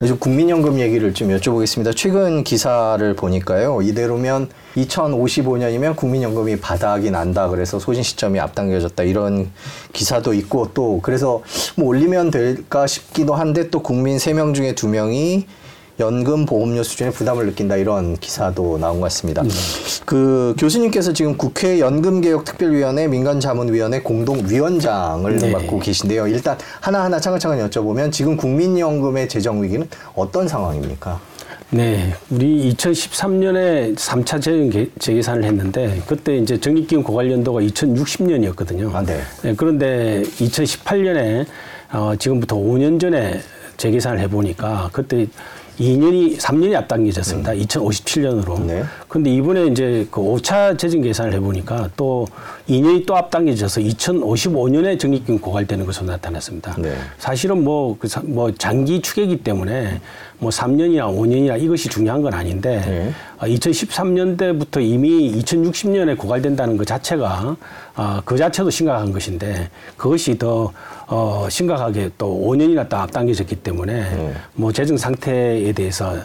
그래서 0.00 0.16
국민연금 0.16 0.78
얘기를 0.78 1.12
좀 1.12 1.30
여쭤보겠습니다. 1.30 1.96
최근 1.96 2.44
기사를 2.44 3.16
보니까요. 3.16 3.82
이대로면 3.82 4.48
2055년이면 4.76 5.96
국민연금이 5.96 6.60
바닥이 6.60 7.10
난다. 7.10 7.48
그래서 7.48 7.80
소진 7.80 8.04
시점이 8.04 8.38
앞당겨졌다. 8.38 9.02
이런 9.02 9.50
기사도 9.92 10.34
있고 10.34 10.70
또 10.72 11.00
그래서 11.02 11.42
뭐 11.76 11.88
올리면 11.88 12.30
될까 12.30 12.86
싶기도 12.86 13.34
한데 13.34 13.70
또 13.70 13.82
국민 13.82 14.18
3명 14.18 14.54
중에 14.54 14.76
2명이 14.76 15.46
연금 16.00 16.46
보험료 16.46 16.82
수준의 16.82 17.12
부담을 17.12 17.46
느낀다 17.46 17.76
이런 17.76 18.16
기사도 18.16 18.78
나온 18.78 18.98
것 19.00 19.04
같습니다. 19.04 19.42
그 20.04 20.54
교수님께서 20.58 21.12
지금 21.12 21.36
국회 21.36 21.80
연금개혁특별위원회 21.80 23.08
민간자문위원회 23.08 24.00
공동위원장을 24.02 25.36
네. 25.38 25.50
맡고 25.50 25.80
계신데요. 25.80 26.28
일단 26.28 26.56
하나하나 26.80 27.18
차근차근 27.18 27.68
여쭤보면 27.68 28.12
지금 28.12 28.36
국민연금의 28.36 29.28
재정 29.28 29.62
위기는 29.62 29.88
어떤 30.14 30.46
상황입니까? 30.46 31.20
네, 31.70 32.14
우리 32.30 32.72
2013년에 32.74 33.94
3차 33.96 34.40
재정 34.40 34.70
개- 34.70 34.88
재계산을 34.98 35.44
했는데 35.44 36.00
그때 36.06 36.36
이제 36.38 36.58
적립기금 36.58 37.02
고갈연도가 37.02 37.60
2060년이었거든요. 37.60 38.94
아, 38.94 39.02
네. 39.02 39.20
그런데 39.56 40.22
2018년에 40.38 41.44
어, 41.92 42.12
지금부터 42.18 42.56
5년 42.56 42.98
전에 43.00 43.40
재계산을 43.76 44.18
해보니까 44.20 44.88
그때 44.92 45.26
2년이 45.80 46.38
3년이 46.38 46.74
앞당겨졌습니다. 46.74 47.52
2057년으로. 47.52 48.58
음. 48.58 48.66
네. 48.66 48.84
근데 49.08 49.30
이번에 49.30 49.66
이제 49.66 50.06
그 50.10 50.20
5차 50.20 50.78
재정 50.78 51.00
계산을 51.00 51.34
해 51.34 51.40
보니까 51.40 51.88
또 51.96 52.26
2년이 52.68 53.06
또 53.06 53.16
앞당겨져서 53.16 53.80
2055년에 53.80 54.98
적립기금 54.98 55.38
고갈되는 55.40 55.86
것으로 55.86 56.06
나타났습니다. 56.06 56.74
네. 56.78 56.94
사실은 57.16 57.64
뭐, 57.64 57.96
그, 57.98 58.06
사- 58.08 58.20
뭐 58.24 58.52
장기 58.52 59.00
추계이기 59.00 59.38
때문에 59.42 60.00
뭐 60.38 60.50
3년이나 60.50 61.08
5년이나 61.12 61.60
이것이 61.60 61.88
중요한 61.88 62.20
건 62.22 62.34
아닌데 62.34 62.80
네. 62.86 63.12
2013년대부터 63.40 64.80
이미 64.82 65.32
2060년에 65.40 66.16
고갈된다는 66.16 66.76
것 66.76 66.86
자체가 66.86 67.56
아, 67.94 68.22
그 68.24 68.36
자체도 68.36 68.70
심각한 68.70 69.12
것인데 69.12 69.70
그것이 69.96 70.38
더 70.38 70.72
어, 71.06 71.46
심각하게 71.50 72.10
또 72.18 72.38
5년이나 72.46 72.88
또 72.88 72.98
앞당겨졌기 72.98 73.56
때문에 73.56 73.92
네. 73.94 74.34
뭐 74.54 74.70
재정 74.72 74.96
상태에 74.96 75.72
대해서 75.72 76.12
어, 76.12 76.18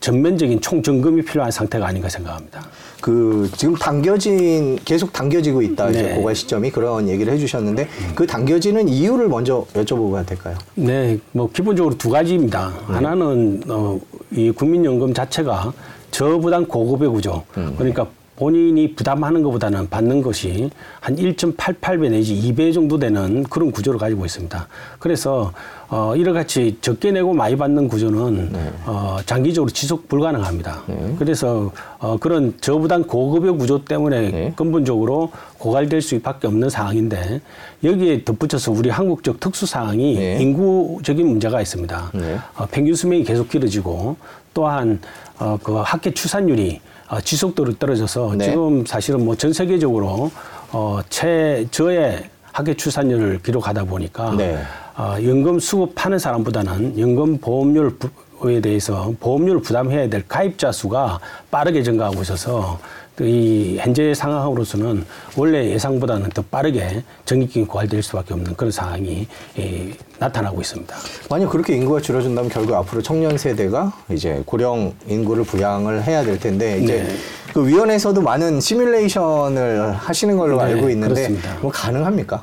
전면적인 0.00 0.60
총점검이 0.60 1.22
필요한 1.22 1.50
상태가 1.50 1.86
아닌가 1.86 2.08
생각합니다. 2.08 2.66
그 3.00 3.50
지금 3.56 3.74
당겨진 3.74 4.78
계속 4.84 5.12
당겨지고 5.12 5.62
있다 5.62 5.90
이제 5.90 6.02
네. 6.02 6.14
고갈 6.14 6.36
시점이 6.36 6.70
그런 6.70 7.08
얘기를 7.08 7.32
해주셨는데 7.32 7.88
그 8.14 8.26
당겨지는 8.26 8.88
이유를 8.88 9.28
먼저 9.28 9.66
여쭤보고 9.74 10.24
될까요? 10.26 10.56
네, 10.74 11.18
뭐 11.32 11.50
기본적으로 11.50 11.96
두 11.96 12.10
가지입니다. 12.10 12.72
하나는 12.86 13.62
어, 13.68 13.98
이 14.30 14.50
국민연금 14.50 15.14
자체가 15.14 15.72
저부담 16.10 16.66
고급의 16.66 17.08
구조. 17.08 17.42
그러니까 17.76 18.06
본인이 18.36 18.94
부담하는 18.94 19.42
것보다는 19.42 19.88
받는 19.88 20.22
것이 20.22 20.70
한 21.00 21.16
1.88배 21.16 22.10
내지 22.10 22.34
2배 22.34 22.72
정도 22.72 22.98
되는 22.98 23.44
그런 23.44 23.70
구조를 23.70 24.00
가지고 24.00 24.24
있습니다. 24.24 24.66
그래서 24.98 25.52
어, 25.94 26.16
이와 26.16 26.32
같이 26.32 26.78
적게 26.80 27.12
내고 27.12 27.34
많이 27.34 27.54
받는 27.54 27.86
구조는 27.86 28.50
어, 28.86 29.18
장기적으로 29.26 29.70
지속 29.70 30.08
불가능합니다. 30.08 30.84
그래서 31.18 31.70
어, 31.98 32.16
그런 32.16 32.54
저부담 32.62 33.04
고급의 33.04 33.58
구조 33.58 33.84
때문에 33.84 34.30
네. 34.30 34.52
근본적으로 34.56 35.30
고갈될 35.58 36.00
수밖에 36.00 36.46
없는 36.46 36.70
상황인데 36.70 37.42
여기에 37.84 38.24
덧붙여서 38.24 38.72
우리 38.72 38.88
한국적 38.88 39.38
특수 39.38 39.66
상황이 39.66 40.14
네. 40.14 40.38
인구적인 40.40 41.26
문제가 41.26 41.60
있습니다. 41.60 42.10
네. 42.14 42.38
어, 42.56 42.66
평균 42.70 42.94
수명이 42.94 43.24
계속 43.24 43.50
길어지고 43.50 44.16
또한 44.54 44.98
어, 45.38 45.58
그 45.62 45.74
학계 45.74 46.10
출산율이 46.14 46.80
어, 47.10 47.20
지속도로 47.20 47.74
떨어져서 47.74 48.36
네. 48.38 48.46
지금 48.46 48.86
사실은 48.86 49.26
뭐 49.26 49.34
전 49.34 49.52
세계적으로 49.52 50.30
어, 50.72 51.00
최저의 51.10 52.30
학계 52.52 52.74
출산율을 52.74 53.40
기록하다 53.42 53.84
보니까 53.84 54.34
네. 54.36 54.58
어, 54.96 55.16
연금 55.24 55.58
수급하는 55.58 56.18
사람보다는 56.18 56.98
연금 56.98 57.38
보험료를 57.38 57.90
부- 57.96 58.08
에 58.44 58.60
대해서 58.60 59.12
보험료를 59.20 59.62
부담해야 59.62 60.08
될 60.08 60.26
가입자 60.26 60.72
수가 60.72 61.20
빠르게 61.48 61.80
증가하고 61.84 62.22
있어서 62.22 62.76
또 62.80 62.80
이 63.20 63.76
현재 63.78 64.14
상황으로서는 64.14 65.04
원래 65.36 65.70
예상보다는 65.70 66.30
더 66.30 66.42
빠르게 66.42 67.04
적립기금 67.26 67.66
고갈될 67.66 68.02
수밖에 68.02 68.32
없는 68.32 68.54
그런 68.56 68.70
상황이 68.70 69.26
예, 69.58 69.92
나타나고 70.18 70.60
있습니다. 70.60 70.96
만약 71.28 71.50
그렇게 71.50 71.76
인구가 71.76 72.00
줄어든다면 72.00 72.50
결국 72.50 72.74
앞으로 72.74 73.02
청년 73.02 73.36
세대가 73.36 73.92
이제 74.10 74.42
고령 74.46 74.94
인구를 75.06 75.44
부양을 75.44 76.04
해야 76.04 76.24
될 76.24 76.38
텐데 76.40 76.80
이제 76.80 77.02
네. 77.02 77.16
그 77.52 77.66
위원회에서도 77.66 78.22
많은 78.22 78.60
시뮬레이션을 78.60 79.92
하시는 79.92 80.38
걸로 80.38 80.56
네, 80.56 80.64
알고 80.64 80.88
있는데 80.88 81.14
그렇습니다. 81.14 81.58
뭐 81.60 81.70
가능합니까? 81.70 82.42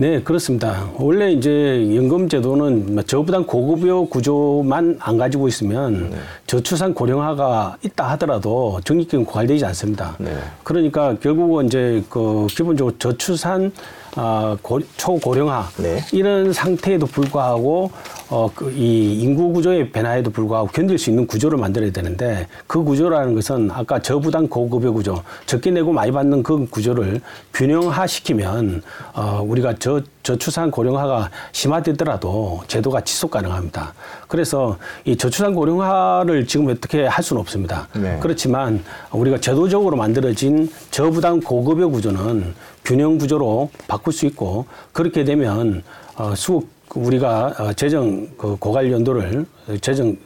네, 0.00 0.22
그렇습니다. 0.22 0.88
원래 0.94 1.30
이제 1.30 1.94
연금 1.94 2.26
제도는 2.26 2.94
뭐 2.94 3.02
저부담 3.02 3.44
고급여 3.44 4.06
구조만 4.08 4.96
안 4.98 5.18
가지고 5.18 5.46
있으면 5.46 6.14
저출산 6.46 6.94
고령화가 6.94 7.76
있다 7.84 8.08
하더라도 8.12 8.80
적립기금 8.82 9.26
고갈되지 9.26 9.62
않습니다. 9.66 10.16
네. 10.18 10.34
그러니까 10.62 11.16
결국은 11.20 11.66
이제 11.66 12.02
그 12.08 12.46
기본적으로 12.48 12.96
저출산 12.96 13.72
아, 14.16 14.56
고, 14.62 14.80
초고령화 14.96 15.68
네. 15.78 16.04
이런 16.12 16.52
상태에도 16.52 17.06
불구하고 17.06 17.90
어, 18.28 18.50
그 18.54 18.70
이 18.80 19.20
인구 19.20 19.52
구조의 19.52 19.90
변화에도 19.90 20.30
불구하고 20.30 20.68
견딜 20.68 20.98
수 20.98 21.10
있는 21.10 21.26
구조를 21.26 21.58
만들어야 21.58 21.90
되는데 21.90 22.46
그 22.66 22.82
구조라는 22.82 23.34
것은 23.34 23.70
아까 23.70 24.00
저부담 24.00 24.48
고급의 24.48 24.90
구조, 24.92 25.22
적게 25.44 25.70
내고 25.70 25.92
많이 25.92 26.10
받는 26.10 26.42
그 26.42 26.66
구조를 26.70 27.20
균형화시키면 27.52 28.82
어, 29.14 29.42
우리가 29.46 29.74
저 29.78 30.00
저출산 30.22 30.70
고령화가 30.70 31.30
심화되더라도 31.52 32.60
제도가 32.66 33.00
지속 33.02 33.30
가능합니다. 33.30 33.94
그래서 34.28 34.76
이 35.04 35.16
저출산 35.16 35.54
고령화를 35.54 36.46
지금 36.46 36.68
어떻게 36.68 37.06
할 37.06 37.24
수는 37.24 37.40
없습니다. 37.40 37.88
네. 37.94 38.18
그렇지만 38.20 38.82
우리가 39.12 39.38
제도적으로 39.38 39.96
만들어진 39.96 40.70
저부담 40.90 41.40
고급의 41.40 41.90
구조는 41.90 42.54
균형 42.84 43.18
구조로 43.18 43.70
바꿀 43.88 44.12
수 44.12 44.26
있고 44.26 44.66
그렇게 44.92 45.24
되면 45.24 45.82
어, 46.16 46.34
수 46.34 46.66
우리가 46.94 47.54
어, 47.58 47.72
재정 47.72 48.28
그 48.36 48.56
고갈 48.56 48.90
연도를 48.90 49.46
재정 49.80 50.16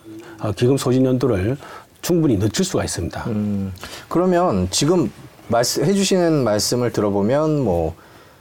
어, 0.41 0.53
기금 0.53 0.77
소진 0.77 1.05
연도를 1.05 1.57
충분히 2.03 2.39
늦출 2.39 2.65
수가 2.65 2.85
있습니다. 2.85 3.25
음, 3.29 3.73
그러면 4.09 4.69
지금 4.71 5.11
말씀, 5.49 5.85
해주시는 5.85 6.45
말씀을 6.45 6.93
들어보면 6.93 7.61
뭐 7.61 7.95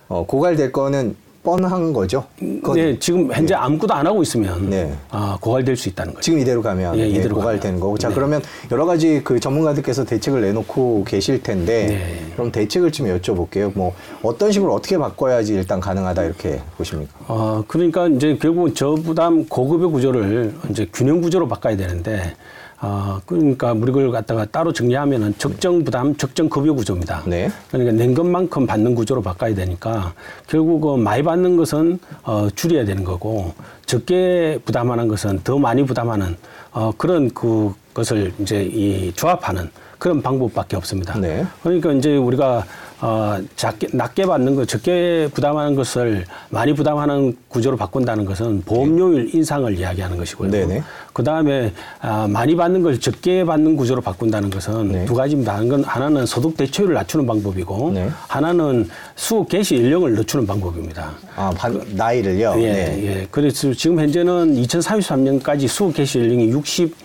어, 0.07 0.25
고갈될 0.25 0.71
거는 0.71 1.15
뻔한 1.43 1.91
거죠? 1.91 2.23
그건 2.39 2.75
네, 2.77 2.97
지금 2.97 3.31
현재 3.31 3.53
아무것도 3.53 3.93
안 3.93 4.07
하고 4.07 4.23
있으면 4.23 4.69
네. 4.69 4.93
아, 5.11 5.37
고갈될 5.39 5.75
수 5.75 5.89
있다는 5.89 6.13
거죠. 6.13 6.23
지금 6.23 6.39
이대로 6.39 6.61
가면 6.61 6.97
예, 6.97 7.01
예, 7.01 7.07
이대로 7.09 7.35
고갈되는. 7.35 7.79
거고. 7.79 7.97
자, 7.97 8.07
네. 8.07 8.15
그러면 8.15 8.41
여러 8.71 8.85
가지 8.85 9.21
그 9.23 9.39
전문가들께서 9.39 10.05
대책을 10.05 10.41
내놓고 10.41 11.03
계실 11.03 11.43
텐데, 11.43 11.87
네. 11.87 12.31
그럼 12.33 12.51
대책을 12.51 12.91
좀 12.91 13.07
여쭤볼게요. 13.07 13.71
뭐, 13.75 13.93
어떤 14.21 14.51
식으로 14.51 14.73
어떻게 14.73 14.97
바꿔야지 14.97 15.53
일단 15.53 15.79
가능하다, 15.79 16.23
이렇게 16.23 16.61
보십니까? 16.77 17.13
어, 17.27 17.63
그러니까 17.67 18.07
이제 18.07 18.37
결국은 18.37 18.73
저부담 18.73 19.45
고급의 19.47 19.89
구조를 19.89 20.55
이제 20.69 20.87
균형 20.93 21.19
구조로 21.19 21.47
바꿔야 21.49 21.75
되는데, 21.75 22.35
어, 22.83 23.21
그러니까 23.25 23.73
걸 23.73 24.11
갖다가 24.11 24.43
따로 24.43 24.73
정리하면은 24.73 25.33
적정 25.37 25.85
부담, 25.85 26.13
적정 26.17 26.49
급여 26.49 26.73
구조입니다. 26.73 27.23
네. 27.25 27.49
그러니까 27.71 27.93
낸 27.93 28.13
것만큼 28.13 28.67
받는 28.67 28.93
구조로 28.93 29.21
바꿔야 29.21 29.55
되니까 29.55 30.13
결국은 30.47 30.99
많이 30.99 31.23
받는 31.23 31.55
것은 31.55 31.97
어, 32.23 32.49
줄여야 32.53 32.83
되는 32.83 33.05
거고 33.05 33.53
적게 33.85 34.59
부담하는 34.65 35.07
것은 35.07 35.39
더 35.45 35.57
많이 35.57 35.85
부담하는 35.85 36.35
어, 36.73 36.91
그런 36.97 37.29
그 37.33 37.73
것을 37.93 38.33
이제 38.39 38.63
이 38.63 39.13
조합하는 39.13 39.69
그런 39.97 40.21
방법밖에 40.21 40.75
없습니다. 40.75 41.17
네. 41.17 41.45
그러니까 41.61 41.93
이제 41.93 42.17
우리가 42.17 42.65
어, 43.05 43.37
작게, 43.57 43.89
낮게 43.91 44.25
받는 44.25 44.55
것, 44.55 44.65
적게 44.65 45.27
부담하는 45.33 45.75
것을 45.75 46.23
많이 46.49 46.73
부담하는 46.73 47.35
구조로 47.49 47.75
바꾼다는 47.75 48.23
것은 48.23 48.61
보험료율 48.61 49.29
인상을 49.35 49.77
이야기하는 49.77 50.15
것이고요. 50.15 50.49
네네. 50.49 50.81
그 51.11 51.21
다음에 51.21 51.73
아, 51.99 52.27
많이 52.29 52.55
받는 52.55 52.81
걸 52.81 52.97
적게 53.01 53.43
받는 53.43 53.75
구조로 53.75 53.99
바꾼다는 53.99 54.49
것은 54.49 54.87
네. 54.93 55.05
두 55.05 55.15
가지입니다. 55.15 55.53
한건 55.53 55.83
하나는 55.83 56.25
소득 56.25 56.55
대체율을 56.55 56.95
낮추는 56.95 57.27
방법이고 57.27 57.91
네. 57.93 58.09
하나는 58.29 58.87
수급 59.17 59.49
개시 59.49 59.75
연령을 59.75 60.13
늦추는 60.15 60.47
방법입니다. 60.47 61.11
아, 61.35 61.51
반- 61.57 61.83
나이를요? 61.91 62.53
예, 62.59 62.71
네. 62.71 63.03
예. 63.05 63.27
그래서 63.29 63.73
지금 63.73 63.99
현재는 63.99 64.55
2033년까지 64.63 65.67
수급 65.67 65.95
개시 65.95 66.19
연령이 66.19 66.53
어, 66.53 66.59
80, 66.61 66.95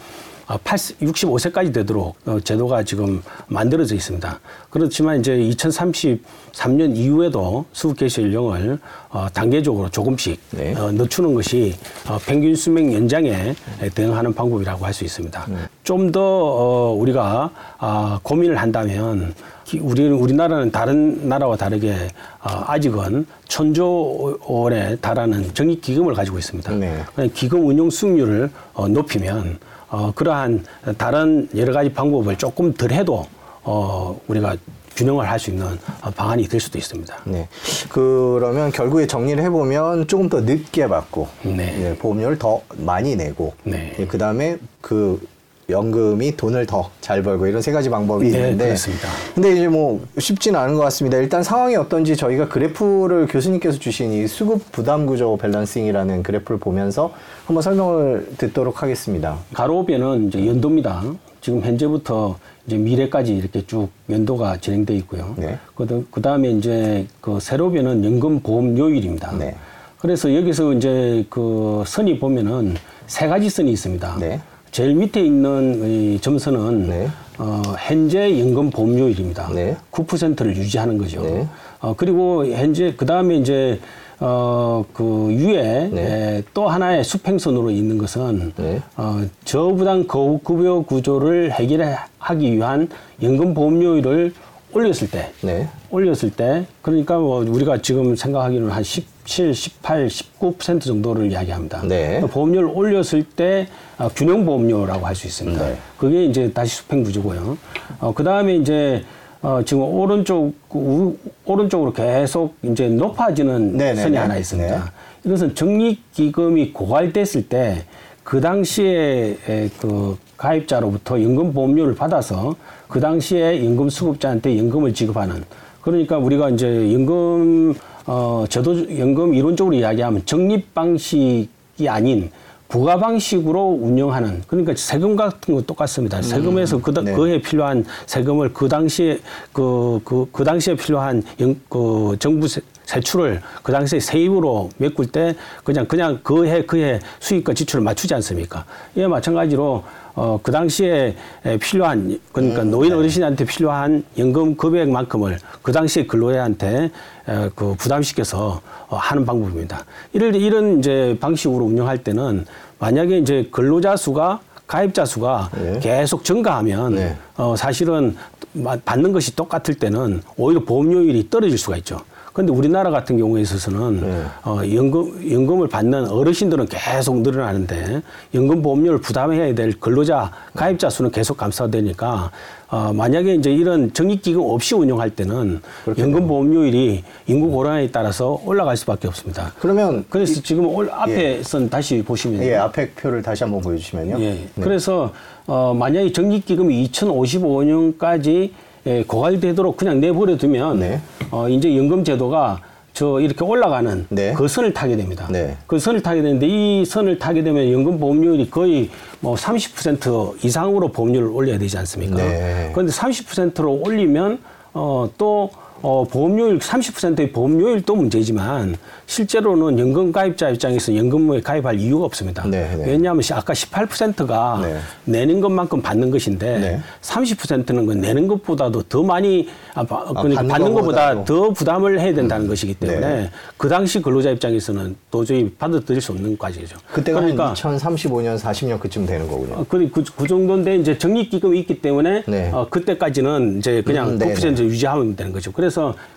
65세까지 0.58 1.72
되도록 1.74 2.16
어, 2.26 2.40
제도가 2.40 2.82
지금 2.82 3.22
만들어져 3.48 3.94
있습니다. 3.94 4.40
그렇지만 4.70 5.20
이제 5.20 5.36
2033년 5.36 6.96
이후에도 6.96 7.66
수급 7.72 7.98
개시 7.98 8.22
연령을 8.22 8.78
어, 9.10 9.26
단계적으로 9.32 9.88
조금씩 9.90 10.40
네. 10.52 10.74
어, 10.74 10.90
늦추는 10.92 11.34
것이 11.34 11.74
어, 12.08 12.18
평균 12.26 12.54
수명 12.54 12.92
연장에 12.92 13.54
대응하는 13.94 14.32
방법이라고 14.34 14.84
할 14.84 14.92
수 14.98 15.04
있습니다. 15.04 15.46
좀더 15.84 16.20
어, 16.20 16.92
우리가 16.98 17.50
아, 17.78 18.18
고민을 18.22 18.56
한다면 18.56 19.34
기- 19.64 19.78
우리는 19.78 20.12
우리나라는 20.12 20.70
다른 20.72 21.28
나라와 21.28 21.56
다르게 21.56 21.92
어, 22.40 22.64
아직은 22.66 23.26
천조 23.46 24.38
원에 24.46 24.96
달하는 24.96 25.52
적립 25.54 25.82
기금을 25.82 26.14
가지고 26.14 26.38
있습니다. 26.38 26.72
네. 26.74 27.04
기금 27.34 27.66
운용 27.66 27.90
수익률을 27.90 28.50
어, 28.72 28.88
높이면 28.88 29.58
어, 29.90 30.12
그러한 30.14 30.64
다른 30.98 31.48
여러 31.56 31.72
가지 31.72 31.92
방법을 31.92 32.36
조금 32.36 32.72
덜 32.74 32.92
해도 32.92 33.26
어, 33.62 34.18
우리가 34.28 34.56
균형을 34.96 35.28
할 35.30 35.38
수 35.38 35.50
있는 35.50 35.66
어, 36.02 36.10
방안이 36.10 36.48
될 36.48 36.60
수도 36.60 36.76
있습니다. 36.78 37.16
네. 37.24 37.48
그러면 37.88 38.72
결국에 38.72 39.06
정리를 39.06 39.42
해보면 39.44 40.08
조금 40.08 40.28
더 40.28 40.40
늦게 40.40 40.88
받고 40.88 41.28
네. 41.42 41.90
예, 41.90 41.96
보험료를 41.96 42.38
더 42.38 42.60
많이 42.76 43.14
내고 43.16 43.54
네. 43.64 43.94
그 44.08 44.18
다음에 44.18 44.58
그 44.80 45.24
연금이 45.70 46.34
돈을 46.36 46.66
더 46.66 46.90
잘 47.00 47.22
벌고 47.22 47.46
이런 47.46 47.62
세 47.62 47.72
가지 47.72 47.88
방법이 47.88 48.28
네, 48.30 48.38
있는데 48.38 48.66
그렇습니다. 48.66 49.08
근데 49.34 49.52
이제 49.52 49.68
뭐 49.68 50.00
쉽지는 50.18 50.60
않은 50.60 50.74
것 50.74 50.80
같습니다. 50.82 51.16
일단 51.18 51.42
상황이 51.42 51.74
어떤지 51.76 52.16
저희가 52.16 52.48
그래프를 52.48 53.26
교수님께서 53.26 53.78
주신 53.78 54.12
이 54.12 54.26
수급 54.26 54.70
부담 54.72 55.06
구조 55.06 55.36
balancing이라는 55.38 56.22
그래프를 56.22 56.58
보면서 56.58 57.12
한번 57.46 57.62
설명을 57.62 58.32
듣도록 58.36 58.82
하겠습니다. 58.82 59.38
가로배는 59.54 60.28
이제 60.28 60.46
연도입니다. 60.46 61.02
지금 61.40 61.62
현재부터 61.62 62.36
이제 62.66 62.76
미래까지 62.76 63.34
이렇게 63.34 63.66
쭉 63.66 63.88
연도가 64.10 64.58
진행돼 64.58 64.94
있고요. 64.96 65.34
네. 65.36 65.58
그 65.74 66.20
다음에 66.20 66.50
이제 66.50 67.06
그 67.22 67.40
세로배는 67.40 68.04
연금 68.04 68.40
보험료율입니다. 68.40 69.32
네. 69.38 69.54
그래서 69.98 70.34
여기서 70.34 70.74
이제 70.74 71.24
그 71.30 71.82
선이 71.86 72.18
보면은 72.18 72.76
세 73.06 73.26
가지 73.28 73.48
선이 73.48 73.70
있습니다. 73.72 74.16
네. 74.20 74.40
제일 74.70 74.94
밑에 74.94 75.24
있는 75.24 75.84
이 75.84 76.20
점선은 76.20 76.88
네. 76.88 77.08
어, 77.38 77.62
현재 77.78 78.38
연금 78.40 78.70
보험료율입니다. 78.70 79.50
네. 79.54 79.76
9%를 79.92 80.56
유지하는 80.56 80.98
거죠. 80.98 81.22
네. 81.22 81.46
어, 81.80 81.94
그리고 81.96 82.46
현재 82.46 82.94
그 82.96 83.06
다음에 83.06 83.36
이제 83.36 83.80
어, 84.20 84.84
그 84.92 85.28
위에 85.28 85.88
네. 85.92 86.38
에, 86.38 86.42
또 86.52 86.68
하나의 86.68 87.04
수평선으로 87.04 87.70
있는 87.70 87.98
것은 87.98 88.52
네. 88.56 88.82
어, 88.96 89.22
저부담 89.44 90.06
거급여 90.06 90.80
구조를 90.80 91.52
해결하기 91.52 92.52
위한 92.52 92.88
연금 93.22 93.54
보험료율을 93.54 94.34
올렸을 94.74 95.10
때 95.10 95.32
네. 95.42 95.68
올렸을 95.90 96.30
때 96.36 96.66
그러니까 96.82 97.18
뭐 97.18 97.44
우리가 97.48 97.80
지금 97.80 98.16
생각하기로는 98.16 98.72
한 98.72 98.82
17, 99.28 99.54
18, 99.54 100.08
19% 100.08 100.80
정도를 100.80 101.30
이야기합니다. 101.30 101.82
네. 101.86 102.20
보험료를 102.20 102.70
올렸을 102.74 103.24
때 103.36 103.68
어, 103.98 104.08
균형 104.16 104.46
보험료라고 104.46 105.06
할 105.06 105.14
수 105.14 105.26
있습니다. 105.26 105.62
네. 105.68 105.76
그게 105.98 106.24
이제 106.24 106.50
다시 106.52 106.76
수평 106.76 107.02
구조고요. 107.02 107.58
어, 108.00 108.14
그 108.14 108.24
다음에 108.24 108.56
이제 108.56 109.04
어, 109.42 109.60
지금 109.64 109.82
오른쪽 109.82 110.54
우, 110.74 111.14
오른쪽으로 111.44 111.92
계속 111.92 112.54
이제 112.62 112.88
높아지는 112.88 113.76
네, 113.76 113.92
네, 113.92 114.02
선이 114.02 114.12
네. 114.12 114.18
하나 114.18 114.36
있습니다. 114.38 114.76
네. 114.76 114.82
이것은 115.26 115.54
적립기금이 115.54 116.72
고갈됐을 116.72 117.48
때 117.48 117.84
그 118.28 118.42
당시에 118.42 119.38
에, 119.48 119.70
그 119.80 120.18
가입자로부터 120.36 121.22
연금 121.22 121.54
보험료를 121.54 121.94
받아서 121.94 122.54
그 122.86 123.00
당시에 123.00 123.64
연금 123.64 123.88
수급자한테 123.88 124.58
연금을 124.58 124.92
지급하는 124.92 125.44
그러니까 125.80 126.18
우리가 126.18 126.50
이제 126.50 126.92
연금 126.92 127.74
어 128.10 128.46
제도 128.48 128.98
연금 128.98 129.34
이론적으로 129.34 129.76
이야기하면 129.76 130.22
적립 130.24 130.72
방식이 130.72 131.86
아닌 131.86 132.30
부가 132.66 132.96
방식으로 132.98 133.78
운영하는 133.82 134.42
그러니까 134.46 134.72
세금 134.76 135.14
같은 135.14 135.54
거 135.54 135.60
똑같습니다. 135.60 136.22
세금에서 136.22 136.80
그, 136.80 136.90
네. 136.90 137.12
그에 137.12 137.40
필요한 137.40 137.84
세금을 138.06 138.54
그 138.54 138.66
당시에 138.66 139.20
그, 139.52 140.00
그, 140.04 140.26
그 140.32 140.42
당시에 140.42 140.74
필요한 140.74 141.22
연, 141.40 141.60
그 141.68 142.16
정부 142.18 142.48
세, 142.48 142.62
세출을 142.86 143.42
그 143.62 143.72
당시에 143.72 144.00
세입으로 144.00 144.70
메꿀 144.78 145.06
때 145.06 145.34
그냥 145.62 145.86
그냥 145.86 146.20
그해 146.22 146.64
그해 146.64 147.00
수익과 147.20 147.52
지출을 147.52 147.84
맞추지 147.84 148.14
않습니까? 148.14 148.64
이에 148.96 149.06
마찬가지로 149.06 149.84
어, 150.20 150.40
그 150.42 150.50
당시에 150.50 151.14
에, 151.46 151.56
필요한 151.58 152.18
그러니까 152.32 152.64
노인 152.64 152.92
어르신한테 152.92 153.44
필요한 153.44 154.02
연금 154.18 154.56
금액만큼을 154.56 155.38
그 155.62 155.70
당시에 155.70 156.06
근로자한테 156.06 156.90
에, 157.28 157.48
그 157.54 157.76
부담시켜서 157.78 158.60
어, 158.88 158.96
하는 158.96 159.24
방법입니다. 159.24 159.84
이를 160.12 160.34
이런 160.34 160.80
이제 160.80 161.16
방식으로 161.20 161.64
운영할 161.66 161.98
때는 162.02 162.46
만약에 162.80 163.18
이제 163.18 163.48
근로자 163.52 163.94
수가 163.96 164.40
가입자 164.66 165.04
수가 165.04 165.50
네. 165.54 165.78
계속 165.80 166.24
증가하면 166.24 166.94
네. 166.96 167.16
어, 167.36 167.54
사실은 167.56 168.16
마- 168.54 168.76
받는 168.84 169.12
것이 169.12 169.36
똑같을 169.36 169.74
때는 169.74 170.20
오히려 170.36 170.64
보험료율이 170.64 171.30
떨어질 171.30 171.56
수가 171.58 171.76
있죠. 171.76 172.00
그런데 172.38 172.52
우리나라 172.52 172.90
같은 172.90 173.18
경우에 173.18 173.40
있어서는 173.40 174.00
네. 174.00 174.22
어, 174.44 174.60
연금, 174.72 175.28
연금을 175.28 175.66
받는 175.66 176.08
어르신들은 176.08 176.66
계속 176.68 177.20
늘어나는데 177.22 178.00
연금 178.32 178.62
보험료를 178.62 179.00
부담해야 179.00 179.56
될 179.56 179.72
근로자 179.80 180.30
가입자 180.54 180.88
수는 180.88 181.10
계속 181.10 181.36
감소되니까 181.36 182.30
어, 182.68 182.92
만약에 182.92 183.34
이제 183.34 183.50
이런 183.50 183.92
적립기금 183.92 184.40
없이 184.40 184.76
운영할 184.76 185.10
때는 185.10 185.60
연금 185.98 186.28
보험료율이 186.28 187.02
인구 187.26 187.50
고령화에 187.50 187.90
따라서 187.90 188.40
올라갈 188.44 188.76
수밖에 188.76 189.08
없습니다. 189.08 189.52
그러면 189.58 190.04
그래서 190.08 190.40
지금 190.40 190.68
올 190.68 190.88
앞에 190.92 191.42
선 191.42 191.68
다시 191.68 192.04
보시면 192.06 192.44
예, 192.44 192.54
앞에 192.54 192.90
표를 192.90 193.20
다시 193.20 193.42
한번 193.42 193.60
보여주시면요. 193.62 194.20
예. 194.20 194.30
네. 194.34 194.48
그래서 194.60 195.12
어, 195.48 195.74
만약에 195.74 196.12
적립기금이 196.12 196.88
2055년까지 196.88 198.50
예, 198.88 199.02
고갈되도록 199.02 199.76
그냥 199.76 200.00
내버려 200.00 200.38
두면 200.38 200.80
네. 200.80 201.00
어, 201.30 201.46
이제 201.46 201.76
연금 201.76 202.04
제도가 202.04 202.60
저 202.94 203.20
이렇게 203.20 203.44
올라가는 203.44 204.06
네. 204.08 204.32
그 204.32 204.48
선을 204.48 204.72
타게 204.72 204.96
됩니다. 204.96 205.28
네. 205.30 205.56
그 205.66 205.78
선을 205.78 206.02
타게 206.02 206.22
되는데 206.22 206.46
이 206.48 206.84
선을 206.86 207.18
타게 207.18 207.44
되면 207.44 207.70
연금 207.70 208.00
보험료율이 208.00 208.48
거의 208.50 208.88
뭐 209.20 209.34
30% 209.34 210.42
이상으로 210.42 210.88
보험료를 210.88 211.28
올려야 211.28 211.58
되지 211.58 211.76
않습니까? 211.76 212.16
네. 212.16 212.70
그런데 212.72 212.90
30%로 212.90 213.74
올리면 213.84 214.38
어, 214.72 215.10
또 215.18 215.50
어, 215.80 216.04
보험료율 216.04 216.58
30%의 216.58 217.30
보험료율도 217.32 217.94
문제지만 217.94 218.76
실제로는 219.06 219.78
연금 219.78 220.10
가입자 220.12 220.50
입장에서 220.50 220.94
연금에 220.94 221.40
가입할 221.40 221.78
이유가 221.78 222.04
없습니다. 222.06 222.44
네, 222.46 222.68
네. 222.76 222.84
왜냐하면 222.86 223.22
시- 223.22 223.32
아까 223.32 223.52
18%가 223.54 224.60
네. 224.62 224.76
내는 225.04 225.40
것만큼 225.40 225.80
받는 225.80 226.10
것인데 226.10 226.58
네. 226.58 226.80
30%는 227.00 227.86
그 227.86 227.92
내는 227.92 228.26
것보다도 228.26 228.82
더 228.84 229.02
많이 229.04 229.48
아, 229.74 229.84
바- 229.84 230.04
그러니까 230.04 230.36
받는 230.42 230.48
받는 230.48 230.74
것보다. 230.74 231.24
더 231.24 231.50
부담을 231.50 232.00
해야 232.00 232.12
된다는 232.12 232.48
것이기 232.48 232.74
때문에 232.74 233.00
네. 233.00 233.30
그 233.56 233.68
당시 233.68 234.02
근로자 234.02 234.30
입장에서는 234.30 234.96
도저히 235.12 235.48
받아들일 235.58 236.00
수 236.00 236.12
없는 236.12 236.36
과정이죠. 236.36 236.76
그때가 236.92 237.20
그러니까 237.20 237.48
한 237.48 237.54
2035년, 237.54 238.36
40년 238.38 238.80
그쯤 238.80 239.06
되는 239.06 239.28
거군요. 239.28 239.54
어, 239.54 239.66
그, 239.68 239.88
그, 239.90 240.02
그 240.16 240.26
정도인데 240.26 240.76
이제 240.76 240.98
적립기금이 240.98 241.58
있기 241.60 241.80
때문에 241.80 242.24
네. 242.26 242.50
어, 242.52 242.66
그때까지는 242.68 243.58
이제 243.58 243.80
그냥 243.82 244.08
음, 244.10 244.18
네네. 244.18 244.34
9% 244.34 244.58
유지하면 244.64 245.14
되는 245.16 245.32
거죠. 245.32 245.52
그래서 245.52 245.67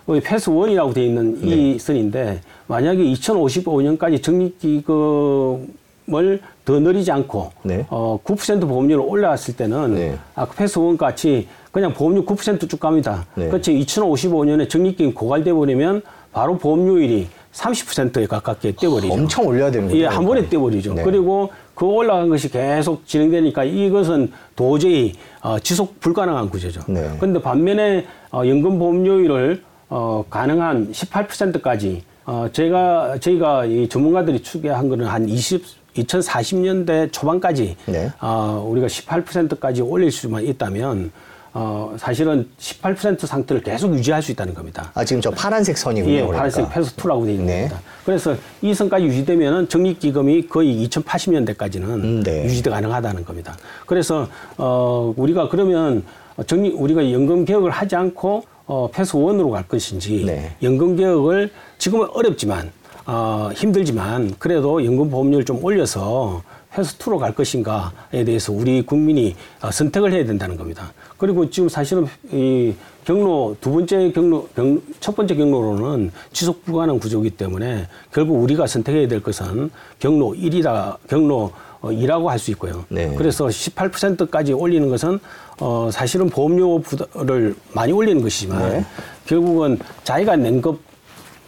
여기 0.07 0.19
패스 0.21 0.49
원이라고 0.49 0.93
되어 0.93 1.03
있는 1.03 1.41
네. 1.41 1.47
이 1.47 1.79
선인데 1.79 2.41
만약에 2.67 3.03
2055년까지 3.03 4.23
적립기금을 4.23 6.39
더 6.65 6.79
늘리지 6.79 7.11
않고 7.11 7.51
네. 7.63 7.85
어, 7.89 8.19
9% 8.23 8.67
보험료를 8.67 9.03
올라왔을 9.03 9.55
때는 9.55 9.95
네. 9.95 10.17
아까 10.35 10.53
패스 10.53 10.79
원 10.79 10.97
같이 10.97 11.47
그냥 11.71 11.93
보험료 11.93 12.25
9%쭉 12.25 12.79
갑니다. 12.79 13.25
네. 13.35 13.47
그렇지 13.47 13.73
2055년에 13.73 14.69
적립기금 14.69 15.13
고갈돼 15.13 15.53
버리면 15.53 16.01
바로 16.31 16.57
보험료율이 16.57 17.27
30%에 17.53 18.27
가깝게 18.27 18.75
떼버리죠. 18.79 19.13
엄청 19.13 19.45
올려야 19.45 19.71
되는 19.71 19.87
거죠. 19.87 19.99
예, 19.99 20.05
한 20.05 20.25
번에 20.25 20.47
떼버리죠. 20.47 20.93
네. 20.93 21.03
그리고 21.03 21.49
그 21.81 21.87
올라간 21.87 22.29
것이 22.29 22.47
계속 22.51 23.07
진행되니까 23.07 23.63
이것은 23.63 24.31
도저히 24.55 25.13
어, 25.41 25.57
지속 25.57 25.99
불가능한 25.99 26.51
구조죠. 26.51 26.81
네. 26.87 27.09
그런데 27.17 27.41
반면에 27.41 28.05
어, 28.31 28.43
연금 28.45 28.77
보험료율을 28.77 29.63
어, 29.89 30.23
가능한 30.29 30.91
18%까지 30.91 32.03
어, 32.27 32.47
제가 32.53 33.17
저희가 33.19 33.65
이 33.65 33.89
전문가들이 33.89 34.43
추계한 34.43 34.89
거는 34.89 35.07
한 35.07 35.27
20, 35.27 35.65
2040년대 35.95 37.11
초반까지 37.11 37.75
네. 37.87 38.11
어, 38.21 38.63
우리가 38.69 38.85
18%까지 38.85 39.81
올릴 39.81 40.11
수만 40.11 40.45
있다면 40.45 41.11
어, 41.53 41.93
사실은 41.97 42.47
18% 42.59 43.25
상태를 43.25 43.61
계속 43.61 43.93
유지할 43.93 44.21
수 44.21 44.31
있다는 44.31 44.53
겁니다. 44.53 44.91
아, 44.93 45.03
지금 45.03 45.21
저 45.21 45.29
파란색 45.31 45.77
선이군요. 45.77 46.11
예, 46.11 46.15
그러니까. 46.21 46.37
파란색 46.37 46.69
패스 46.69 46.95
2라고 46.95 47.25
되어 47.25 47.33
있는 47.33 47.45
네. 47.45 47.61
겁니다. 47.67 47.81
그래서 48.05 48.35
이 48.61 48.73
선까지 48.73 49.05
유지되면은 49.05 49.67
적립기금이 49.67 50.47
거의 50.47 50.87
2080년대까지는 50.87 51.83
음, 51.83 52.23
네. 52.23 52.45
유지 52.45 52.61
가능하다는 52.63 53.25
겁니다. 53.25 53.57
그래서 53.85 54.27
어 54.57 55.13
우리가 55.17 55.49
그러면 55.49 56.03
적립 56.47 56.73
우리가 56.79 57.11
연금 57.11 57.43
개혁을 57.43 57.69
하지 57.69 57.95
않고 57.95 58.43
어 58.65 58.89
패스 58.91 59.17
원으로 59.17 59.49
갈 59.51 59.67
것인지 59.67 60.23
네. 60.25 60.55
연금 60.63 60.95
개혁을 60.95 61.51
지금은 61.77 62.07
어렵지만 62.13 62.71
어 63.05 63.49
힘들지만 63.53 64.35
그래도 64.39 64.83
연금 64.85 65.09
보험료를 65.09 65.43
좀 65.43 65.63
올려서 65.63 66.41
패스 66.73 66.95
투로 66.95 67.19
갈 67.19 67.35
것인가에 67.35 68.23
대해서 68.25 68.53
우리 68.53 68.81
국민이 68.85 69.35
어, 69.61 69.71
선택을 69.71 70.13
해야 70.13 70.25
된다는 70.25 70.55
겁니다. 70.57 70.93
그리고 71.17 71.49
지금 71.49 71.67
사실은 71.69 72.07
이 72.31 72.73
경로 73.03 73.55
두 73.59 73.71
번째 73.71 74.11
경로 74.11 74.47
경, 74.55 74.81
첫 74.99 75.15
번째 75.15 75.35
경로로는 75.35 76.11
지속 76.31 76.63
불가능 76.63 76.99
구조이기 76.99 77.31
때문에 77.31 77.87
결국 78.13 78.41
우리가 78.41 78.67
선택해야 78.67 79.07
될 79.07 79.21
것은 79.21 79.69
경로 79.99 80.33
1이다 80.33 80.97
경로 81.09 81.51
어, 81.81 81.89
2라고 81.89 82.27
할 82.27 82.37
수 82.39 82.51
있고요. 82.51 82.85
네. 82.89 83.13
그래서 83.17 83.47
18%까지 83.47 84.53
올리는 84.53 84.87
것은 84.87 85.19
어 85.59 85.89
사실은 85.91 86.29
보험료 86.29 86.79
부를 86.79 87.55
많이 87.73 87.91
올리는 87.91 88.21
것이지만 88.21 88.69
네. 88.69 88.85
결국은 89.25 89.79
자기가 90.03 90.35
낸 90.35 90.61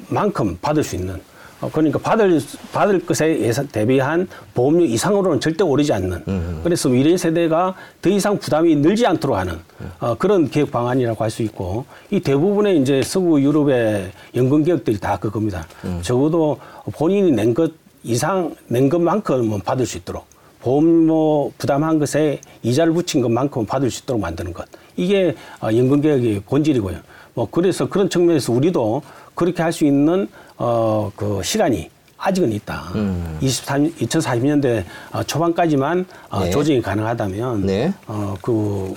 것만큼 0.10 0.58
받을 0.62 0.84
수 0.84 0.96
있는 0.96 1.16
어 1.16 1.33
그러니까 1.72 2.00
받을 2.00 2.40
받을 2.72 3.06
것에 3.06 3.40
예산 3.40 3.68
대비한 3.68 4.28
보험료 4.54 4.84
이상으로는 4.86 5.40
절대 5.40 5.64
오르지 5.64 5.94
않는 5.94 6.62
그래서 6.64 6.90
미래 6.90 7.16
세대가 7.18 7.76
더 8.02 8.10
이상 8.10 8.38
부담이 8.38 8.76
늘지 8.78 9.06
않도록 9.06 9.38
하는 9.38 9.60
어 10.00 10.16
그런 10.16 10.50
개혁 10.50 10.72
방안이라고 10.72 11.24
할 11.24 11.30
수 11.30 11.42
있고 11.44 11.86
이 12.12 12.20
대부분의 12.20 12.80
이제 12.82 13.02
서구 13.04 13.42
유럽의 13.42 14.12
연금 14.36 14.64
개혁들이 14.64 15.00
다 15.00 15.18
그겁니다. 15.18 15.66
적어도 16.02 16.58
본인이 16.98 17.32
낸 17.32 17.54
것 17.54 17.72
이상 18.04 18.54
낸 18.68 18.90
것만큼은 18.90 19.62
받을 19.62 19.86
수 19.86 19.98
있도록 19.98 20.26
보험료 20.62 21.52
부담한 21.58 22.00
것에 22.00 22.40
이자를 22.64 22.94
붙인 22.94 23.22
것만큼 23.22 23.66
받을 23.66 23.90
수 23.92 24.04
있도록 24.04 24.22
만드는 24.22 24.54
것. 24.54 24.66
이게 24.96 25.36
어, 25.62 25.68
연금 25.76 26.02
개혁의 26.02 26.42
본질이고요. 26.46 26.98
뭐 27.34 27.48
그래서 27.50 27.88
그런 27.90 28.10
측면에서 28.10 28.52
우리도 28.54 29.02
그렇게 29.36 29.62
할 29.64 29.72
수 29.72 29.86
있는 29.86 30.28
어 30.58 31.12
그 31.16 31.42
시간이 31.44 31.90
아직은 32.18 32.52
있다. 32.54 32.92
음. 32.96 33.38
24, 33.42 33.78
2040년대 33.78 34.84
어, 35.12 35.24
초반까지만 35.24 36.06
어, 36.30 36.40
네. 36.44 36.50
조정이 36.52 36.82
가능하다면 36.82 37.66
네. 37.66 37.94
어 38.08 38.36
그 38.42 38.94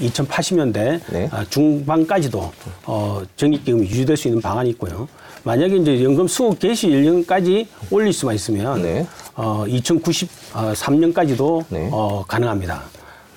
2080년대 0.00 1.00
네. 1.12 1.28
아, 1.32 1.44
중반까지도 1.50 2.52
어, 2.86 3.22
적립기금이 3.36 3.82
유지될 3.86 4.16
수 4.16 4.28
있는 4.28 4.40
방안이 4.40 4.70
있고요. 4.70 5.08
만약에 5.42 5.76
이제 5.76 6.02
연금 6.04 6.26
수급 6.28 6.58
개시 6.60 6.90
연령까지 6.92 7.66
올릴 7.90 8.12
수만 8.12 8.34
있으면 8.34 8.80
네. 8.82 9.06
어, 9.34 9.64
2093년까지도 9.66 11.64
네. 11.68 11.88
어, 11.92 12.24
가능합니다. 12.26 12.82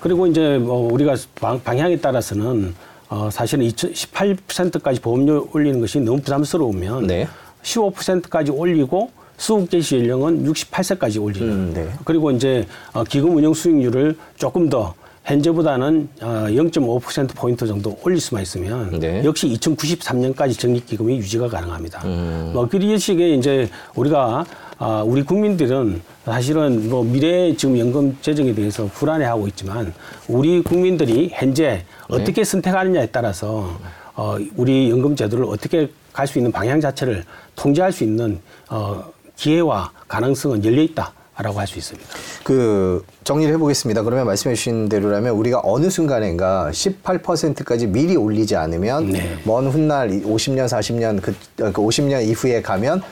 그리고 0.00 0.26
이제 0.26 0.58
뭐 0.58 0.90
우리가 0.92 1.16
방, 1.34 1.62
방향에 1.62 1.98
따라서는 1.98 2.74
어, 3.08 3.28
사실은 3.30 3.66
2018%까지 3.68 5.00
보험료 5.00 5.48
올리는 5.52 5.80
것이 5.80 6.00
너무 6.00 6.20
부담스러우면 6.20 7.06
네. 7.06 7.26
15%까지 7.64 8.50
올리고 8.52 9.10
수급 9.36 9.70
개시 9.70 9.96
연령은 9.96 10.44
68세까지 10.44 11.20
올리는. 11.20 11.48
음, 11.48 11.72
네. 11.74 11.88
그리고 12.04 12.30
이제 12.30 12.66
어, 12.92 13.02
기금 13.02 13.34
운영 13.36 13.52
수익률을 13.52 14.16
조금 14.36 14.68
더 14.68 14.94
현재보다는 15.24 16.08
어, 16.20 16.26
0.5% 16.48 17.34
포인트 17.34 17.66
정도 17.66 17.98
올릴 18.04 18.20
수만 18.20 18.42
있으면 18.42 19.00
네. 19.00 19.24
역시 19.24 19.48
2093년까지 19.48 20.56
적립기금이 20.58 21.16
유지가 21.16 21.48
가능합니다. 21.48 22.02
음. 22.04 22.50
뭐 22.54 22.68
그런 22.68 22.96
식의 22.98 23.38
이제 23.38 23.68
우리가 23.94 24.44
아, 24.78 25.02
우리 25.02 25.22
국민들은 25.22 26.02
사실은 26.24 26.90
뭐 26.90 27.04
미래 27.04 27.54
지금 27.56 27.78
연금 27.78 28.16
재정에 28.20 28.54
대해서 28.54 28.86
불안해하고 28.92 29.46
있지만 29.48 29.94
우리 30.28 30.62
국민들이 30.62 31.30
현재 31.32 31.84
어떻게 32.08 32.44
선택하느냐에 32.44 33.06
따라서 33.06 33.78
어, 34.14 34.36
우리 34.56 34.90
연금 34.90 35.16
제도를 35.16 35.44
어떻게 35.46 35.88
갈 36.14 36.26
수 36.26 36.38
있는 36.38 36.50
방향 36.52 36.80
자체를 36.80 37.24
통제할 37.56 37.92
수 37.92 38.04
있는 38.04 38.40
어, 38.70 39.04
기회와 39.36 39.90
가능성은 40.08 40.64
열려 40.64 40.80
있다 40.82 41.12
라고 41.36 41.58
할 41.58 41.66
수 41.66 41.76
있습니다. 41.78 42.08
그 42.44 43.04
정리를 43.24 43.52
해보겠습니다. 43.54 44.02
그러면 44.02 44.24
말씀해 44.26 44.54
주신 44.54 44.88
대로라면 44.88 45.34
우리가 45.34 45.60
어느 45.64 45.90
순간인가 45.90 46.70
18%까지 46.70 47.88
미리 47.88 48.14
올리지 48.14 48.54
않으면 48.54 49.10
네. 49.10 49.36
먼 49.42 49.66
훗날 49.66 50.08
50년, 50.10 50.66
40년 50.68 51.20
그, 51.20 51.34
그 51.56 51.72
50년 51.72 52.24
이후에 52.24 52.62
가면 52.62 53.02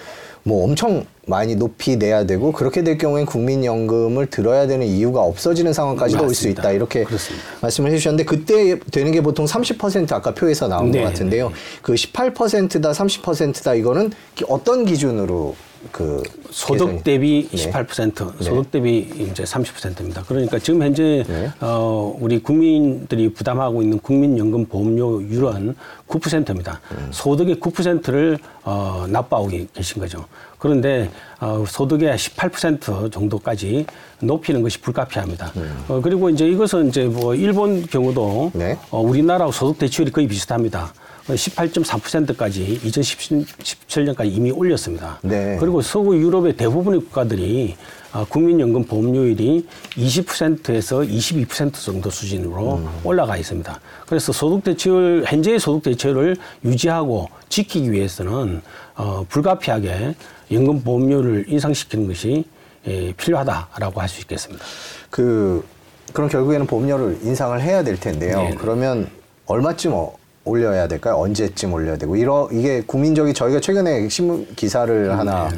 뭐 0.44 0.64
엄청 0.64 1.04
많이 1.26 1.54
높이 1.54 1.96
내야 1.96 2.26
되고 2.26 2.50
그렇게 2.50 2.82
될 2.82 2.98
경우엔 2.98 3.26
국민연금을 3.26 4.26
들어야 4.26 4.66
되는 4.66 4.86
이유가 4.86 5.20
없어지는 5.20 5.72
상황까지도 5.72 6.24
올 6.24 6.34
수. 6.34 6.48
있다 6.48 6.72
이렇게 6.72 7.04
그렇습니다. 7.04 7.46
말씀을 7.60 7.92
해주셨는데 7.92 8.24
그때 8.24 8.78
되는 8.90 9.12
게 9.12 9.20
보통 9.20 9.46
30% 9.46 10.12
아까 10.12 10.34
표에서 10.34 10.66
나온 10.66 10.90
네, 10.90 11.00
것 11.00 11.08
같은데요. 11.08 11.52
그 11.80 11.94
18%다 11.94 12.90
30%다 12.90 13.74
이거는 13.74 14.10
어떤 14.48 14.84
기준으로 14.84 15.54
그 15.90 16.22
소득 16.50 17.02
대비 17.02 17.48
네. 17.50 17.70
28%, 17.70 18.38
네. 18.38 18.44
소득 18.44 18.70
대비 18.70 18.98
이제 19.30 19.42
30%입니다. 19.42 20.22
그러니까 20.26 20.58
지금 20.58 20.82
현재 20.82 21.24
네. 21.26 21.50
어 21.60 22.16
우리 22.20 22.40
국민들이 22.40 23.32
부담하고 23.32 23.82
있는 23.82 23.98
국민연금 23.98 24.66
보험료율은 24.66 25.74
9%입니다. 26.06 26.80
음. 26.92 27.08
소득의 27.10 27.56
9%를 27.56 28.38
어 28.64 29.06
납부하고 29.08 29.50
계신 29.74 30.00
거죠. 30.00 30.26
그런데 30.62 31.10
어 31.40 31.64
소득의 31.66 32.16
18% 32.16 33.10
정도까지 33.10 33.84
높이는 34.20 34.62
것이 34.62 34.80
불가피합니다. 34.80 35.52
어 35.88 36.00
그리고 36.00 36.30
이제 36.30 36.46
이것은 36.46 36.86
이제 36.86 37.06
뭐 37.06 37.34
일본 37.34 37.84
경우도 37.84 38.52
음. 38.54 38.58
네. 38.58 38.78
어, 38.92 39.00
우리나라하고 39.00 39.50
소득 39.50 39.80
대출이 39.80 40.12
거의 40.12 40.28
비슷합니다. 40.28 40.94
18.4%까지 41.28 42.80
2017년까지 42.84 44.26
이미 44.32 44.50
올렸습니다. 44.50 45.18
네. 45.22 45.56
그리고 45.60 45.80
서구 45.82 46.16
유럽의 46.16 46.56
대부분의 46.56 47.00
국가들이 47.00 47.76
아, 48.12 48.26
국민연금 48.28 48.84
보험료율이 48.84 49.66
20%에서 49.92 50.98
22% 51.00 51.72
정도 51.82 52.10
수준으로 52.10 52.74
음. 52.76 52.88
올라가 53.04 53.38
있습니다. 53.38 53.80
그래서 54.06 54.32
소득 54.32 54.64
대체율 54.64 55.24
현재의 55.26 55.58
소득 55.58 55.84
대체율을 55.84 56.36
유지하고 56.64 57.28
지키기 57.48 57.90
위해서는 57.90 58.60
어, 58.96 59.24
불가피하게 59.30 60.14
연금 60.50 60.82
보험료를 60.82 61.46
인상시키는 61.48 62.06
것이 62.08 62.44
예, 62.86 63.12
필요하다라고 63.12 64.00
할 64.00 64.08
수 64.08 64.20
있겠습니다. 64.22 64.62
그 65.08 65.64
그럼 66.12 66.28
결국에는 66.28 66.66
보험료를 66.66 67.20
인상을 67.22 67.58
해야 67.62 67.82
될 67.82 67.98
텐데요. 67.98 68.36
네. 68.42 68.54
그러면 68.58 69.08
얼마쯤 69.46 69.92
어- 69.94 70.12
올려야 70.44 70.88
될까요? 70.88 71.16
언제쯤 71.16 71.72
올려야 71.72 71.96
되고. 71.96 72.16
이러 72.16 72.48
이게 72.52 72.82
국민적이 72.82 73.34
저희가 73.34 73.60
최근에 73.60 74.08
신문 74.08 74.46
기사를 74.56 75.16
하나 75.18 75.48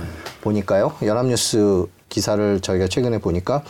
보니까요. 0.42 0.92
연합뉴스 1.02 1.86
기사를 2.08 2.60
저희가 2.60 2.88
최근에 2.88 3.18
보니까 3.18 3.62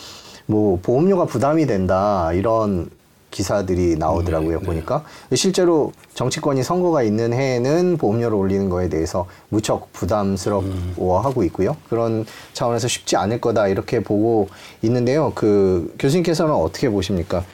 뭐 0.46 0.78
보험료가 0.82 1.26
부담이 1.26 1.66
된다 1.66 2.32
이런 2.32 2.90
기사들이 3.30 3.96
나오더라고요 3.96 4.60
보니까. 4.60 5.04
실제로 5.34 5.92
정치권이 6.14 6.62
선거가 6.62 7.02
있는 7.02 7.32
해에는 7.32 7.96
보험료를 7.96 8.36
올리는 8.36 8.68
거에 8.68 8.88
대해서 8.88 9.26
무척 9.48 9.92
부담스러워하고 9.92 11.42
있고요. 11.44 11.76
그런 11.88 12.24
차원에서 12.52 12.86
쉽지 12.86 13.16
않을 13.16 13.40
거다 13.40 13.66
이렇게 13.66 14.00
보고 14.00 14.48
있는데요. 14.82 15.32
그 15.34 15.92
교수님께서는 15.98 16.54
어떻게 16.54 16.88
보십니까 16.88 17.44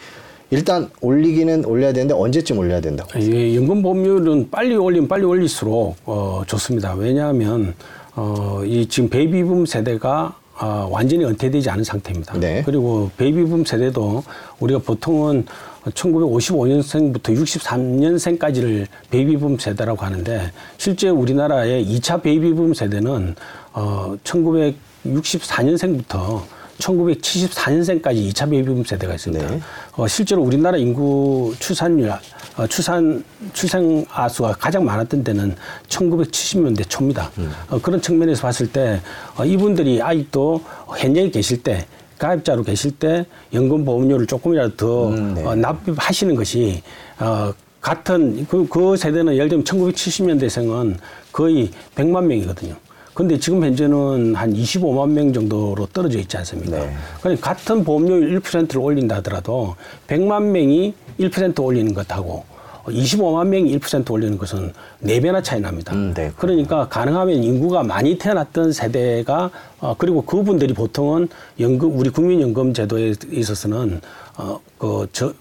일단 0.50 0.90
올리기는 1.00 1.64
올려야 1.64 1.92
되는데 1.92 2.14
언제쯤 2.14 2.58
올려야 2.58 2.80
된다고 2.80 3.10
예, 3.20 3.54
연금 3.54 3.82
보험료는 3.82 4.50
빨리 4.50 4.74
올리면 4.74 5.08
빨리 5.08 5.24
올릴수록 5.24 5.96
어, 6.06 6.42
좋습니다. 6.46 6.94
왜냐하면 6.94 7.74
어, 8.16 8.62
이 8.64 8.88
지금 8.88 9.08
베이비붐 9.08 9.66
세대가 9.66 10.34
어, 10.60 10.88
완전히 10.90 11.24
은퇴되지 11.24 11.70
않은 11.70 11.84
상태입니다. 11.84 12.38
네. 12.38 12.62
그리고 12.66 13.10
베이비붐 13.16 13.64
세대도 13.64 14.22
우리가 14.58 14.80
보통은 14.80 15.46
1955년생부터 15.84 17.34
63년생까지를 17.34 18.86
베이비붐 19.10 19.56
세대라고 19.58 20.04
하는데 20.04 20.52
실제 20.76 21.08
우리나라의 21.08 21.86
2차 21.86 22.20
베이비붐 22.22 22.74
세대는 22.74 23.36
어, 23.72 24.16
1964년생부터 24.24 26.42
1974년생까지 26.80 28.32
2차 28.32 28.50
베이비붐 28.50 28.84
세대가 28.84 29.14
있습니다. 29.14 29.46
네. 29.48 29.60
어, 29.96 30.08
실제로 30.08 30.42
우리나라 30.42 30.76
인구 30.76 31.54
출산율, 31.58 32.10
어, 32.56 32.66
출산, 32.66 33.22
출생 33.52 34.04
아 34.10 34.28
수가 34.28 34.52
가장 34.52 34.84
많았던 34.84 35.22
때는 35.22 35.54
1970년대 35.88 36.88
초입니다. 36.88 37.30
어, 37.68 37.80
그런 37.80 38.00
측면에서 38.00 38.42
봤을 38.42 38.70
때 38.72 39.00
어, 39.36 39.44
이분들이 39.44 40.02
아직도 40.02 40.62
현역에 40.98 41.30
계실 41.30 41.62
때 41.62 41.86
가입자로 42.18 42.62
계실 42.64 42.90
때 42.92 43.24
연금 43.54 43.84
보험료를 43.84 44.26
조금이라도 44.26 44.76
더 44.76 45.08
음, 45.08 45.34
네. 45.34 45.44
어, 45.44 45.54
납입하시는 45.54 46.34
것이 46.34 46.82
어, 47.18 47.52
같은 47.80 48.46
그, 48.46 48.68
그 48.68 48.96
세대는 48.96 49.34
예를 49.34 49.48
들면 49.48 49.64
1970년대생은 49.64 50.96
거의 51.32 51.70
100만 51.94 52.24
명이거든요. 52.24 52.76
근데 53.14 53.38
지금 53.38 53.62
현재는 53.64 54.34
한 54.34 54.52
25만 54.54 55.10
명 55.10 55.32
정도로 55.32 55.86
떨어져 55.86 56.18
있지 56.18 56.36
않습니까? 56.38 56.78
네. 56.78 56.92
그러니까 57.20 57.48
같은 57.54 57.84
보험료율 57.84 58.40
1%를 58.40 58.80
올린다 58.80 59.16
하더라도 59.16 59.74
100만 60.06 60.42
명이 60.44 60.94
1% 61.18 61.62
올리는 61.62 61.92
것하고 61.92 62.44
25만 62.86 63.46
명이 63.48 63.78
1% 63.78 64.10
올리는 64.10 64.38
것은 64.38 64.72
네배나 65.00 65.42
차이 65.42 65.60
납니다. 65.60 65.92
음, 65.94 66.14
네. 66.14 66.32
그러니까 66.36 66.88
가능하면 66.88 67.42
인구가 67.42 67.82
많이 67.82 68.16
태어났던 68.16 68.72
세대가 68.72 69.50
어, 69.80 69.94
그리고 69.98 70.22
그분들이 70.22 70.72
보통은 70.72 71.28
연금 71.58 71.98
우리 71.98 72.10
국민연금 72.10 72.72
제도에 72.72 73.14
있어서는 73.30 74.00
어 74.38 74.58
그 74.78 75.06
저 75.12 75.34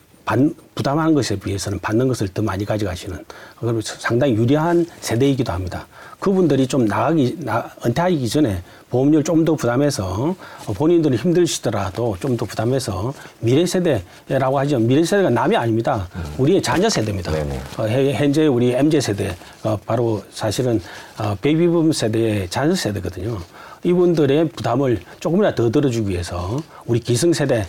부담하는 0.75 1.13
것에 1.13 1.35
비해서는 1.37 1.79
받는 1.79 2.07
것을 2.07 2.27
더 2.29 2.41
많이 2.41 2.63
가져가시는 2.65 3.17
상당히 3.83 4.33
유리한 4.35 4.85
세대이기도 5.01 5.51
합니다. 5.51 5.87
그분들이 6.19 6.67
좀 6.67 6.85
나가기 6.85 7.37
나, 7.39 7.69
은퇴하기 7.85 8.27
전에 8.27 8.61
보험료를 8.89 9.23
좀 9.23 9.45
더 9.45 9.55
부담해서 9.55 10.35
어, 10.67 10.73
본인들이 10.73 11.15
힘드시더라도 11.17 12.17
좀 12.19 12.35
더 12.37 12.45
부담해서 12.45 13.13
미래 13.39 13.65
세대라고 13.65 14.59
하죠. 14.59 14.79
미래 14.79 15.03
세대가 15.03 15.29
남이 15.29 15.55
아닙니다. 15.55 16.07
우리의 16.37 16.61
자녀 16.61 16.89
세대입니다. 16.89 17.31
어, 17.77 17.83
해- 17.85 18.13
현재 18.13 18.47
우리 18.47 18.71
MZ 18.73 18.99
세대 19.01 19.35
어, 19.63 19.77
바로 19.85 20.21
사실은 20.31 20.81
어, 21.17 21.35
베이비붐 21.41 21.91
세대의 21.93 22.49
자녀 22.49 22.75
세대거든요. 22.75 23.37
이분들의 23.83 24.49
부담을 24.49 24.99
조금이라도 25.19 25.63
더 25.63 25.71
들어주기 25.71 26.09
위해서 26.09 26.59
우리 26.85 26.99
기성 26.99 27.31
세대가 27.33 27.65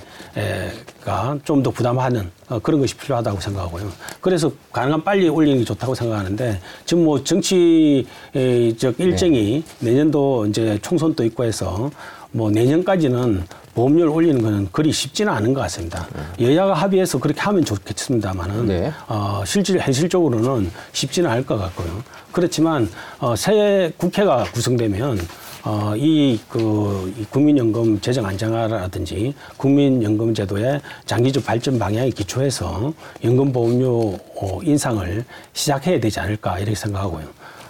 좀 1.44 1.62
더 1.62 1.70
부담하는 1.70 2.30
어, 2.48 2.58
그런 2.58 2.80
것이 2.80 2.96
필요하다고 2.96 3.40
생각하고요. 3.40 3.90
그래서 4.20 4.50
가능한 4.72 5.04
빨리 5.04 5.28
올리는 5.28 5.58
게 5.58 5.64
좋다고 5.64 5.94
생각하는데 5.94 6.58
지금 6.86 7.04
뭐 7.04 7.22
정치적 7.22 8.98
일정이 8.98 9.62
내년도 9.80 10.46
이제 10.46 10.78
총선도 10.80 11.24
있고 11.26 11.44
해서 11.44 11.90
뭐 12.32 12.50
내년까지는 12.50 13.44
보험료를 13.74 14.08
올리는 14.10 14.40
거는 14.42 14.68
그리 14.72 14.90
쉽지는 14.92 15.32
않은 15.32 15.52
것 15.54 15.60
같습니다. 15.62 16.06
여야가 16.40 16.74
합의해서 16.74 17.18
그렇게 17.18 17.40
하면 17.40 17.64
좋겠습니다만은 17.64 18.66
네. 18.66 18.92
어, 19.08 19.42
실질 19.46 19.78
현실적으로는 19.78 20.70
쉽지는 20.92 21.30
않을 21.30 21.44
것 21.46 21.56
같고요. 21.58 22.02
그렇지만 22.32 22.88
어, 23.18 23.36
새 23.36 23.92
국회가 23.96 24.44
구성되면 24.44 25.18
어, 25.62 25.94
이, 25.96 26.40
그, 26.48 27.12
이 27.18 27.24
국민연금 27.24 28.00
재정 28.00 28.24
안정화라든지 28.26 29.34
국민연금 29.56 30.34
제도의 30.34 30.80
장기적 31.06 31.44
발전 31.44 31.78
방향에 31.78 32.10
기초해서 32.10 32.92
연금보험료 33.22 34.18
어, 34.36 34.60
인상을 34.62 35.24
시작해야 35.52 36.00
되지 36.00 36.20
않을까 36.20 36.58
이렇게 36.58 36.74
생각하고요. 36.74 37.24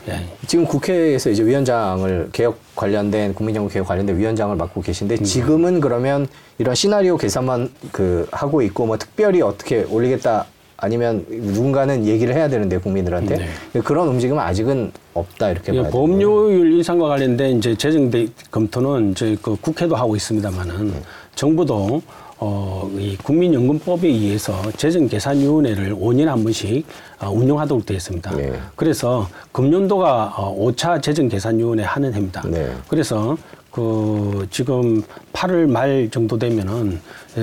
예. 0.09 0.27
지금 0.47 0.65
국회에서 0.65 1.31
이제 1.31 1.45
위원장을 1.45 2.31
개혁 2.33 2.59
관련된 2.75 3.35
국민연금 3.35 3.71
개혁 3.71 3.87
관련된 3.87 4.17
위원장을 4.17 4.55
맡고 4.57 4.81
계신데 4.81 5.17
음. 5.17 5.25
지금은 5.25 5.81
그러면 5.81 6.27
이런 6.59 6.75
시나리오 6.75 7.17
계산만 7.17 7.71
그 7.93 8.27
하고 8.33 8.63
있고 8.63 8.87
뭐 8.87 8.97
특별히 8.97 9.43
어떻게 9.43 9.83
올리겠다 9.83 10.47
아니면 10.81 11.25
누군가는 11.29 12.07
얘기를 12.07 12.35
해야 12.35 12.49
되는데 12.49 12.79
국민들한테 12.79 13.49
그런 13.85 14.09
움직임은 14.09 14.41
아직은 14.41 14.93
없다 15.13 15.51
이렇게 15.51 15.75
예, 15.75 15.83
보험료율 15.83 16.73
인상과 16.73 17.09
관련된 17.09 17.59
이제 17.59 17.75
재정 17.75 18.11
대 18.11 18.27
검토는 18.51 19.15
저희 19.15 19.37
그 19.37 19.57
국회도 19.61 19.95
하고 19.95 20.17
있습니다만은 20.17 20.93
정부도 21.35 22.03
어, 22.43 22.91
이 22.97 23.19
국민연금법에 23.19 24.09
의해서 24.09 24.55
재정계산위원회를 24.73 25.95
5년에 25.95 26.25
한 26.25 26.43
번씩 26.43 26.87
어, 27.21 27.31
운영하도록 27.31 27.85
되어 27.85 27.99
있습니다. 27.99 28.35
네. 28.35 28.53
그래서 28.77 29.29
금년도가 29.53 30.35
어, 30.39 30.57
5차 30.59 31.03
재정계산위원회 31.03 31.83
하는 31.83 32.15
해입니다. 32.15 32.43
네. 32.49 32.73
그래서 32.89 33.37
그 33.71 34.47
지금 34.51 35.03
8월 35.33 35.69
말 35.69 36.09
정도 36.11 36.39
되면은 36.39 37.01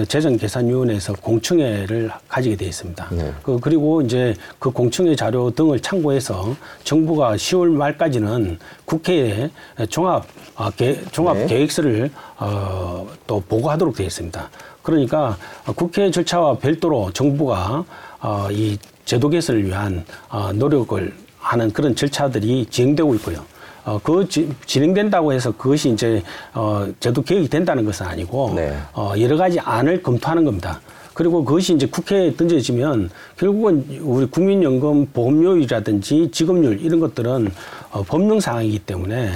재정계산위원회에서 0.08 1.14
공청회를 1.14 2.12
가지게 2.28 2.56
되어 2.58 2.68
있습니다. 2.68 3.08
네. 3.12 3.34
그 3.42 3.58
그리고 3.60 4.02
이제 4.02 4.34
그 4.60 4.70
공청회 4.70 5.16
자료 5.16 5.50
등을 5.52 5.80
참고해서 5.80 6.56
정부가 6.84 7.36
10월 7.36 7.70
말까지는 7.70 8.60
국회에 8.86 9.50
종합 9.90 10.26
아, 10.56 10.72
계, 10.72 11.02
종합 11.12 11.38
네. 11.38 11.46
계획서를 11.48 12.12
어, 12.38 13.08
또 13.26 13.42
보고하도록 13.48 13.96
되어 13.96 14.08
있습니다. 14.08 14.50
그러니까 14.82 15.38
국회 15.76 16.10
절차와 16.12 16.58
별도로 16.58 17.12
정부가 17.14 17.86
어, 18.20 18.48
이 18.52 18.78
제도 19.06 19.30
개선을 19.30 19.66
위한 19.66 20.04
어, 20.30 20.52
노력을 20.52 21.14
하는 21.40 21.72
그런 21.72 21.96
절차들이 21.96 22.66
진행되고 22.70 23.16
있고요. 23.16 23.46
어, 23.88 23.98
그 24.04 24.28
지- 24.28 24.50
진행된다고 24.66 25.32
해서 25.32 25.54
그것이 25.56 25.90
이제 25.90 26.22
어, 26.54 26.86
제도 27.00 27.22
개혁이 27.22 27.48
된다는 27.48 27.86
것은 27.86 28.06
아니고 28.06 28.52
네. 28.54 28.78
어, 28.94 29.14
여러 29.18 29.38
가지 29.38 29.60
안을 29.62 30.04
검토하는 30.04 30.44
겁니다. 30.44 30.82
그리고 31.14 31.44
그것이 31.46 31.74
이제 31.74 31.88
국회에 31.88 32.36
던져지면 32.36 33.10
결국은 33.38 33.86
우리 34.02 34.26
국민연금 34.26 35.06
보험료율이라든지 35.14 36.30
지급률 36.32 36.82
이런 36.82 37.00
것들은 37.00 37.50
어, 37.92 38.04
법령 38.04 38.42
사항이기 38.42 38.80
때문에 38.80 39.32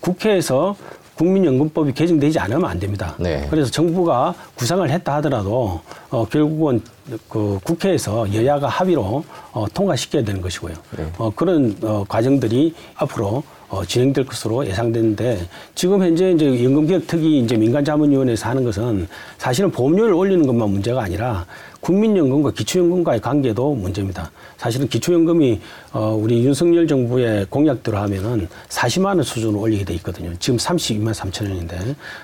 국회에서 0.00 0.74
국민연금법이 1.14 1.92
개정되지 1.92 2.40
않으면 2.40 2.64
안 2.64 2.80
됩니다. 2.80 3.14
네. 3.18 3.46
그래서 3.50 3.70
정부가 3.70 4.34
구상을 4.56 4.90
했다 4.90 5.14
하더라도 5.16 5.80
어, 6.10 6.26
결국은 6.28 6.82
그 7.28 7.58
국회에서 7.64 8.32
여야가 8.32 8.68
합의로 8.68 9.24
어, 9.52 9.66
통과시켜야 9.74 10.24
되는 10.24 10.40
것이고요. 10.40 10.74
네. 10.96 11.06
어, 11.18 11.30
그런 11.34 11.76
어, 11.82 12.04
과정들이 12.08 12.74
앞으로 12.94 13.42
어, 13.68 13.84
진행될 13.84 14.26
것으로 14.26 14.66
예상되는데 14.66 15.48
지금 15.74 16.02
현재 16.02 16.30
이제 16.30 16.62
연금개혁특위 16.62 17.40
이제 17.40 17.56
민간자문위원회에서 17.56 18.48
하는 18.48 18.64
것은 18.64 19.08
사실은 19.38 19.70
보험료를 19.70 20.12
올리는 20.12 20.46
것만 20.46 20.68
문제가 20.68 21.02
아니라 21.02 21.46
국민연금과 21.82 22.52
기초연금과의 22.52 23.20
관계도 23.20 23.74
문제입니다. 23.74 24.30
사실은 24.56 24.88
기초연금이 24.88 25.60
어, 25.92 26.16
우리 26.18 26.44
윤석열 26.44 26.86
정부의 26.86 27.46
공약대로 27.50 27.98
하면은 27.98 28.48
40만 28.68 29.06
원 29.06 29.22
수준으로 29.22 29.60
올리게 29.60 29.84
돼 29.84 29.94
있거든요. 29.94 30.32
지금 30.38 30.56
32만 30.56 31.12
3천 31.12 31.50
원인데 31.50 31.76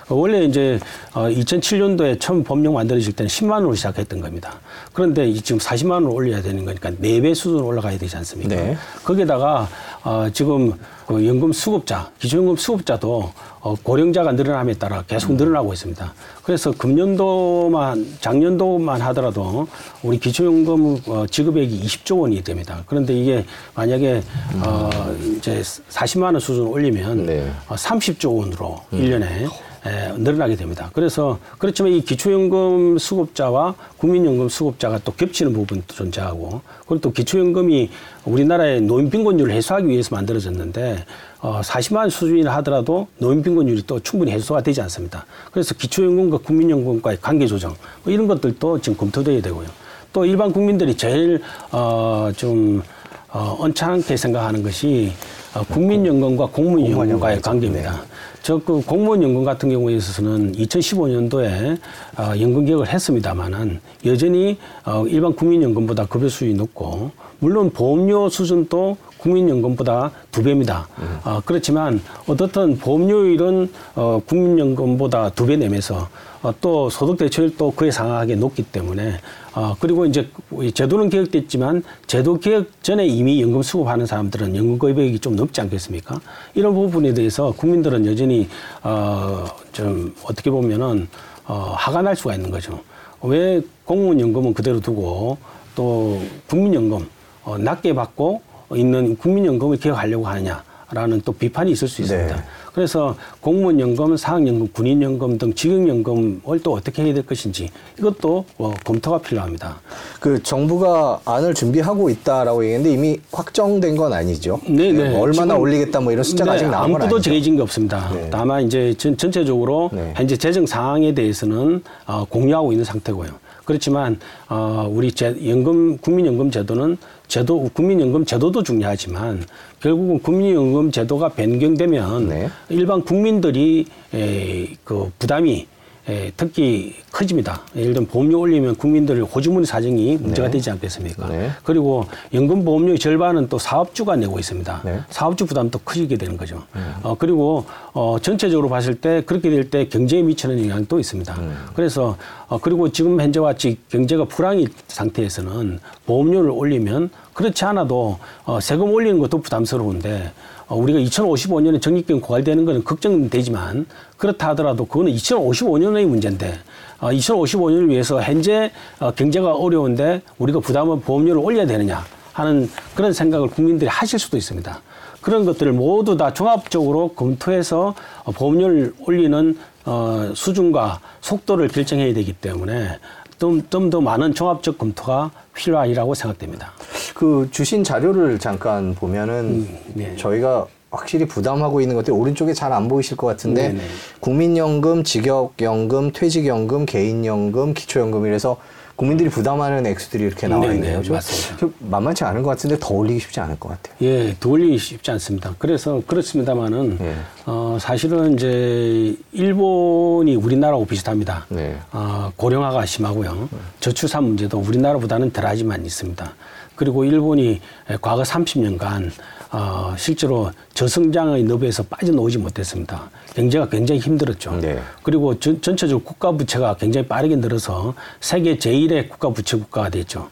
어, 0.09 0.15
원래 0.15 0.45
이제 0.45 0.79
어, 1.13 1.23
2007년도에 1.25 2.21
처음 2.21 2.45
법령 2.45 2.75
만들어질 2.75 3.13
때는 3.13 3.29
10만 3.29 3.51
원으로 3.55 3.75
시작했던 3.75 4.21
겁니다. 4.21 4.61
그런데 4.93 5.29
이 5.29 5.41
지금 5.41 5.59
40만 5.59 5.91
원을 5.91 6.11
올려야 6.11 6.41
되는 6.41 6.65
거니까 6.65 6.91
4배 6.93 7.35
수준으로 7.35 7.67
올라가야 7.67 7.99
되지 7.99 8.17
않습니까? 8.17 8.55
네. 8.55 8.77
거기에다가 9.03 9.69
어, 10.05 10.29
지금 10.33 10.73
그 11.09 11.27
연금 11.27 11.53
수급자, 11.53 12.11
기초연금 12.21 12.57
수급자도 12.57 13.33
어, 13.61 13.75
고령자가 13.83 14.33
늘어남에 14.33 14.75
따라 14.75 15.03
계속 15.07 15.35
늘어나고 15.35 15.73
있습니다. 15.73 16.13
그래서 16.43 16.73
금년도만 16.73 18.19
작년도만 18.21 19.01
하더라도 19.01 19.67
우리 20.03 20.19
기초연금 20.19 20.99
어, 21.07 21.27
지급액이 21.27 21.81
20조 21.81 22.21
원이 22.21 22.43
됩니다. 22.43 22.83
그런데 22.87 23.15
이게 23.15 23.45
만약에 23.75 24.23
어, 24.65 24.91
이제 25.37 25.61
40만 25.61 26.25
원 26.25 26.41
수준 26.41 26.67
올리면 26.67 27.27
네. 27.27 27.51
어, 27.69 27.75
30조 27.75 28.37
원으로 28.39 28.81
일 28.93 29.11
1년에 29.11 29.49
에, 29.89 30.13
늘어나게 30.19 30.57
됩니다. 30.57 30.91
그래서 30.93 31.39
그렇지만 31.59 31.93
이 31.93 32.03
기초연금 32.03 32.99
수급자와 32.99 33.75
국민연금 33.97 34.49
수급자가 34.49 35.01
또 35.05 35.13
겹치는 35.13 35.53
부분도 35.55 35.95
존재하고 35.95 36.61
그리고 36.87 37.01
또 37.01 37.13
기초연금이 37.13 37.89
우리나라의 38.25 38.83
노인 38.83 39.09
빈곤율을 39.09 39.53
해소하기 39.53 39.89
위해서 39.89 40.15
만들어졌는데 40.15 41.05
어, 41.41 41.61
40만 41.63 41.97
원 41.97 42.11
수준이라 42.11 42.55
하더라도 42.57 43.09
노인 43.19 43.43
빈곤율이 43.43 43.85
또 43.87 44.01
충분히 44.01 44.33
해소가 44.33 44.63
되지 44.63 44.83
않습니다. 44.83 45.25
그래서 45.51 45.75
기초연금과 45.75 46.39
국민연금과의 46.39 47.19
관계 47.23 47.47
조정 47.47 47.75
뭐 48.05 48.13
이런 48.13 48.27
것들도 48.27 48.81
지금 48.81 48.99
검토돼야 48.99 49.41
되고요. 49.41 49.67
또 50.13 50.25
일반 50.25 50.53
국민들이 50.53 50.97
제일 50.97 51.41
어, 51.71 52.31
좀 52.37 52.83
어, 53.31 53.57
언짢게 53.61 54.17
생각하는 54.17 54.63
것이 54.63 55.13
어, 55.48 55.48
국민연금과 55.69 56.47
공무원연금과의 56.47 57.41
관계입니다. 57.43 58.03
저그 58.43 58.83
공무원연금 58.87 59.45
같은 59.45 59.69
경우에 59.69 59.95
있어서는 59.97 60.53
2015년도에 60.53 61.79
어, 62.17 62.33
연금 62.41 62.65
개혁을 62.65 62.89
했습니다마는 62.89 63.81
여전히 64.07 64.57
어, 64.85 65.05
일반 65.07 65.35
국민연금보다 65.35 66.07
급여 66.07 66.29
수준이 66.29 66.55
높고 66.55 67.11
물론 67.41 67.71
보험료 67.71 68.29
수준도 68.29 68.97
국민연금보다 69.19 70.13
두 70.31 70.43
배입니다. 70.43 70.87
어, 71.25 71.41
그렇지만 71.45 72.01
어떻든 72.27 72.79
보험료율은 72.79 73.71
어, 73.97 74.21
국민연금보다 74.27 75.31
두 75.31 75.47
배 75.47 75.57
내면서 75.57 76.09
어, 76.43 76.55
또 76.61 76.89
소득 76.89 77.17
대체율도 77.19 77.73
그에 77.73 77.91
상하게 77.91 78.37
높기 78.37 78.63
때문에 78.63 79.19
어, 79.59 79.75
그리고 79.81 80.07
이제 80.07 80.29
이 80.63 80.71
제도는 80.71 81.11
개혁됐지만 81.11 81.83
제도 82.07 82.39
개혁 82.39 82.81
전에 82.81 83.05
이미 83.05 83.43
연금 83.43 83.61
수급하는 83.61 84.07
사람들은 84.07 84.55
연금 84.55 84.79
거액이 84.79 85.19
좀 85.19 85.35
높지 85.35 85.61
않겠습니까? 85.63 86.21
이런 86.55 86.75
부분에 86.75 87.13
대해서 87.13 87.51
국민들은 87.51 88.07
여전히 88.07 88.49
어, 88.85 89.47
좀 89.73 90.15
어떻게 90.23 90.49
보면은 90.49 91.09
어, 91.45 91.75
화가 91.77 92.03
날 92.03 92.15
수가 92.15 92.37
있는 92.37 92.53
거죠. 92.53 92.79
왜 93.21 93.61
공무원 93.85 94.21
연금은 94.21 94.55
그대로 94.55 94.79
두고 94.79 95.39
또 95.75 96.23
국민연금 96.47 97.09
어, 97.43 97.59
낮게 97.59 97.97
받고 97.97 98.41
있는 98.77 99.17
국민연금을 99.17 99.79
개혁하려고 99.79 100.29
하느냐. 100.29 100.63
라는 100.91 101.21
또 101.21 101.33
비판이 101.33 101.73
있을 101.73 101.87
수 101.87 102.01
있습니다. 102.01 102.35
네. 102.35 102.43
그래서 102.79 103.17
공무원 103.41 103.81
연금, 103.81 104.17
사학연금, 104.17 104.69
군인연금 104.69 105.37
등 105.37 105.53
직영연금을 105.53 106.61
또 106.63 106.75
어떻게 106.75 107.03
해야 107.03 107.13
될 107.13 107.27
것인지 107.27 107.71
이것도 107.99 108.45
어, 108.57 108.73
검토가 108.85 109.19
필요합니다. 109.19 109.81
그 110.21 110.41
정부가 110.45 111.21
안을 111.25 111.55
준비하고 111.55 112.09
있다라고 112.09 112.63
얘기했는데 112.63 112.95
이미 112.95 113.19
확정된 113.33 113.97
건 113.97 114.13
아니죠. 114.13 114.61
네, 114.69 114.93
네. 114.93 115.13
얼마나 115.19 115.57
올리겠다 115.57 115.99
뭐 115.99 116.13
이런 116.13 116.23
숫자가 116.23 116.53
아직 116.53 116.69
나온 116.69 116.93
건 116.93 117.03
아니죠. 117.03 117.21
정해진 117.21 117.57
게 117.57 117.63
없습니다. 117.63 118.13
네. 118.15 118.31
다만 118.31 118.65
이제 118.65 118.95
전, 118.97 119.17
전체적으로 119.17 119.91
네. 119.93 120.13
현재 120.15 120.37
재정 120.37 120.65
상황에 120.65 121.13
대해서는 121.13 121.83
어, 122.07 122.27
공유하고 122.29 122.71
있는 122.71 122.85
상태고요. 122.85 123.29
그렇지만 123.73 124.19
어, 124.49 124.89
우리 124.91 125.13
제, 125.13 125.37
연금 125.47 125.99
국민연금 125.99 126.51
제도는 126.51 126.97
제도 127.27 127.69
국민연금 127.75 128.25
제도도 128.25 128.63
중요하지만 128.63 129.45
결국은 129.79 130.21
국민연금 130.21 130.91
제도가 130.91 131.29
변경되면 131.29 132.29
네. 132.31 132.49
일반 132.71 133.03
국민들이 133.05 133.85
에, 134.15 134.69
그 134.85 135.11
부담이 135.19 135.67
에, 136.09 136.33
특히 136.39 136.95
커집니다. 137.13 137.61
예를 137.77 137.93
들면 137.93 138.09
보험료 138.09 138.41
올리면 138.41 138.77
국민들 138.77 139.23
호주머니 139.23 139.67
사정이 139.67 140.17
문제가 140.17 140.49
네. 140.49 140.53
되지 140.53 140.71
않겠습니까? 140.71 141.29
네. 141.29 141.51
그리고 141.63 142.07
연금 142.33 142.65
보험료의 142.65 142.99
절반은 142.99 143.51
또 143.51 143.59
사업주가 143.59 144.17
내고 144.17 144.39
있습니다. 144.39 144.81
네. 144.87 145.01
사업주 145.11 145.45
부담도 145.45 145.81
커지게 145.81 146.17
되는 146.17 146.39
거죠. 146.39 146.63
어, 147.03 147.15
그리고 147.19 147.67
어, 147.93 148.17
전체적으로 148.23 148.71
봤을 148.71 148.95
때 148.95 149.23
그렇게 149.27 149.51
될 149.51 149.69
때 149.69 149.87
경제에 149.87 150.23
미치는 150.23 150.59
영향도 150.65 150.99
있습니다. 150.99 151.37
그래서 151.75 152.17
어, 152.49 152.59
그리고 152.59 152.91
지금 152.91 153.21
현재와 153.21 153.55
지 153.55 153.79
경제가 153.91 154.25
불황인 154.25 154.69
상태에서는 154.89 155.81
보험료를 156.07 156.51
올리면 156.51 157.11
그렇지 157.35 157.65
않아도 157.67 158.19
어, 158.45 158.59
세금 158.61 158.91
올리는 158.93 159.19
것도 159.19 159.41
부담스러운데 159.43 160.33
어, 160.67 160.77
우리가 160.77 160.99
2055년에 160.99 161.81
적립금 161.81 162.21
고갈되는 162.21 162.65
것은 162.65 162.85
걱정되지만 162.85 163.87
그렇다 164.17 164.49
하더라도 164.49 164.87
그거는 164.87 165.13
2055년의 165.13 166.07
문제인데 166.07 166.59
어, 167.01 167.11
2055년을 167.11 167.89
위해서 167.91 168.21
현재 168.23 168.71
어, 168.99 169.11
경제가 169.11 169.55
어려운데 169.55 170.23
우리가 170.39 170.61
부담을 170.61 171.01
보험료를 171.01 171.41
올려야 171.43 171.67
되느냐 171.67 172.05
하는 172.33 172.71
그런 172.95 173.13
생각을 173.13 173.49
국민들이 173.49 173.89
하실 173.91 174.19
수도 174.19 174.37
있습니다. 174.37 174.81
그런 175.21 175.45
것들을 175.45 175.73
모두 175.73 176.17
다 176.17 176.33
종합적으로 176.33 177.09
검토해서 177.09 177.95
어, 178.25 178.33
보험료를 178.33 178.95
올리는 179.07 179.57
어, 179.85 180.33
수준과 180.35 181.01
속도를 181.21 181.69
결정해야 181.69 182.13
되기 182.15 182.33
때문에 182.33 182.99
좀더 183.39 184.01
많은 184.01 184.35
종합적 184.35 184.79
검토가 184.79 185.31
필요하리라고 185.55 186.15
생각됩니다. 186.15 186.73
그 187.15 187.49
주신 187.51 187.85
자료를 187.85 188.39
잠깐 188.39 188.95
보면은 188.95 189.69
네. 189.95 190.17
저희가 190.17 190.67
확실히 190.91 191.27
부담하고 191.27 191.81
있는 191.81 191.97
것들이 191.97 192.17
오른쪽에 192.17 192.53
잘 192.55 192.73
안 192.73 192.89
보이실 192.89 193.17
것 193.17 193.27
같은데 193.27 193.69
네네. 193.69 193.83
국민연금, 194.21 195.05
직역연금, 195.05 196.13
퇴직연금, 196.13 196.87
개인연금, 196.87 197.75
기초연금 197.75 198.27
이래서 198.27 198.57
국민들이 198.99 199.29
부담하는 199.29 199.87
액수들이 199.87 200.25
이렇게 200.25 200.49
나와 200.49 200.63
네네, 200.63 200.75
있네요. 200.75 201.03
좀- 201.05 201.15
맞습니다. 201.15 201.57
좀 201.59 201.73
만만치 201.79 202.25
않은 202.25 202.43
것 202.43 202.49
같은데 202.51 202.77
더 202.81 202.95
올리기 202.95 203.21
쉽지 203.21 203.39
않을 203.39 203.57
것 203.61 203.69
같아요. 203.69 203.95
예, 204.03 204.35
돌리기 204.41 204.77
쉽지 204.77 205.13
않습니다. 205.13 205.55
그래서 205.57 206.03
그렇습니다만은 206.05 206.99
예. 207.01 207.15
어, 207.47 207.79
사실은 207.81 208.35
이제 208.35 209.15
일본이 209.31 210.35
우리나라하고 210.35 210.85
비슷합니다. 210.85 211.47
네. 211.49 211.79
어, 211.93 212.33
고령화가 212.35 212.87
심하고요. 212.87 213.49
저출산 213.79 214.25
문제도 214.25 214.59
우리나라보다는 214.59 215.31
덜하지만 215.31 215.87
있습니다. 215.87 216.33
그리고 216.75 217.05
일본이 217.05 217.61
과거 218.03 218.23
30년간 218.23 219.13
어, 219.53 219.95
실제로 219.97 220.51
저성장의 220.75 221.45
너비에서 221.45 221.85
빠져나오지 221.85 222.39
못했습니다. 222.39 223.11
경제가 223.39 223.69
굉장히 223.69 224.01
힘들었죠. 224.01 224.59
네. 224.61 224.81
그리고 225.05 225.39
전, 225.39 225.63
전체적으로 225.63 226.05
국가 226.05 226.33
부채가 226.33 226.75
굉장히 226.75 227.07
빠르게 227.07 227.37
늘어서 227.37 227.95
세계 228.21 228.59
제1의 228.59 229.09
국가 229.09 229.31
부채 229.31 229.57
국가가 229.57 229.89
됐죠. 229.89 230.29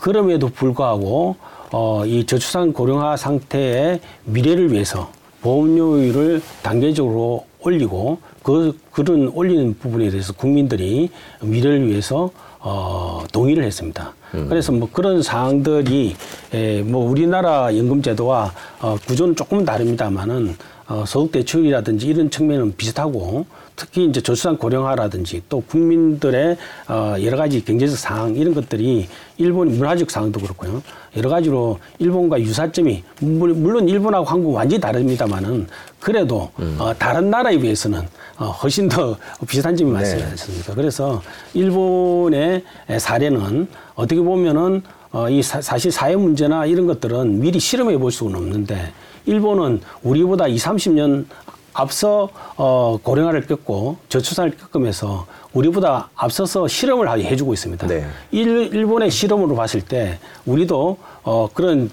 그럼에도 0.00 0.48
불구하고 0.48 1.36
어, 1.70 2.04
이 2.04 2.26
저출산 2.26 2.72
고령화 2.72 3.16
상태의 3.16 4.00
미래를 4.24 4.72
위해서 4.72 5.12
보험료율을 5.42 6.42
단계적으로 6.62 7.46
올리고 7.60 8.18
그 8.42 8.76
그런 8.90 9.28
올리는 9.28 9.78
부분에 9.78 10.10
대해서 10.10 10.32
국민들이 10.32 11.10
미래를 11.40 11.86
위해서 11.86 12.30
어, 12.58 13.24
동의를 13.32 13.62
했습니다. 13.62 14.12
그래서 14.48 14.70
뭐 14.72 14.88
그런 14.92 15.22
사항들이 15.22 16.14
에, 16.52 16.82
뭐 16.82 17.08
우리나라 17.08 17.74
연금제도와 17.76 18.52
어, 18.80 18.96
구조는 19.06 19.34
조금 19.34 19.64
다릅니다만은 19.64 20.56
어, 20.90 21.04
소득 21.06 21.30
대출이라든지 21.32 22.08
이런 22.08 22.30
측면은 22.30 22.74
비슷하고 22.76 23.46
특히 23.76 24.04
이제 24.06 24.20
저출산 24.20 24.58
고령화라든지 24.58 25.40
또 25.48 25.60
국민들의 25.60 26.56
어, 26.88 27.14
여러 27.22 27.36
가지 27.36 27.64
경제적 27.64 27.96
상황 27.96 28.34
이런 28.34 28.52
것들이 28.54 29.06
일본 29.38 29.68
문화적 29.78 30.10
상황도 30.10 30.40
그렇고요. 30.40 30.82
여러 31.16 31.30
가지로 31.30 31.78
일본과 32.00 32.40
유사점이 32.40 33.04
물- 33.20 33.54
물론 33.54 33.88
일본하고 33.88 34.24
한국 34.26 34.52
완전히 34.52 34.80
다릅니다만은 34.80 35.68
그래도 36.00 36.50
어, 36.80 36.92
다른 36.98 37.30
나라에 37.30 37.56
비해서는 37.58 38.00
어, 38.00 38.04
훨씬 38.46 38.88
더 38.88 39.16
비슷한 39.46 39.76
점이 39.76 39.92
네. 39.92 40.22
않습니까? 40.22 40.74
그래서 40.74 41.22
일본의 41.54 42.64
사례는 42.98 43.68
어떻게 43.94 44.20
보면은 44.20 44.82
어, 45.12 45.28
이 45.28 45.42
사, 45.42 45.60
사실 45.60 45.90
사회 45.90 46.14
문제나 46.16 46.66
이런 46.66 46.86
것들은 46.86 47.40
미리 47.40 47.58
실험해 47.58 47.98
볼 47.98 48.12
수는 48.12 48.36
없는데 48.36 48.92
일본은 49.26 49.80
우리보다 50.02 50.46
2, 50.46 50.56
30년 50.56 51.26
앞서 51.72 52.28
어, 52.56 52.98
고령화를 53.02 53.46
겪고 53.46 53.98
저출산을 54.08 54.56
겪으면서 54.56 55.26
우리보다 55.52 56.10
앞서서 56.14 56.68
실험을 56.68 57.08
해주고 57.20 57.52
있습니다. 57.52 57.86
네. 57.86 58.06
일, 58.30 58.70
일본의 58.72 59.10
실험으로 59.10 59.54
봤을 59.54 59.80
때 59.80 60.18
우리도 60.46 60.96
어, 61.22 61.48
그런 61.52 61.90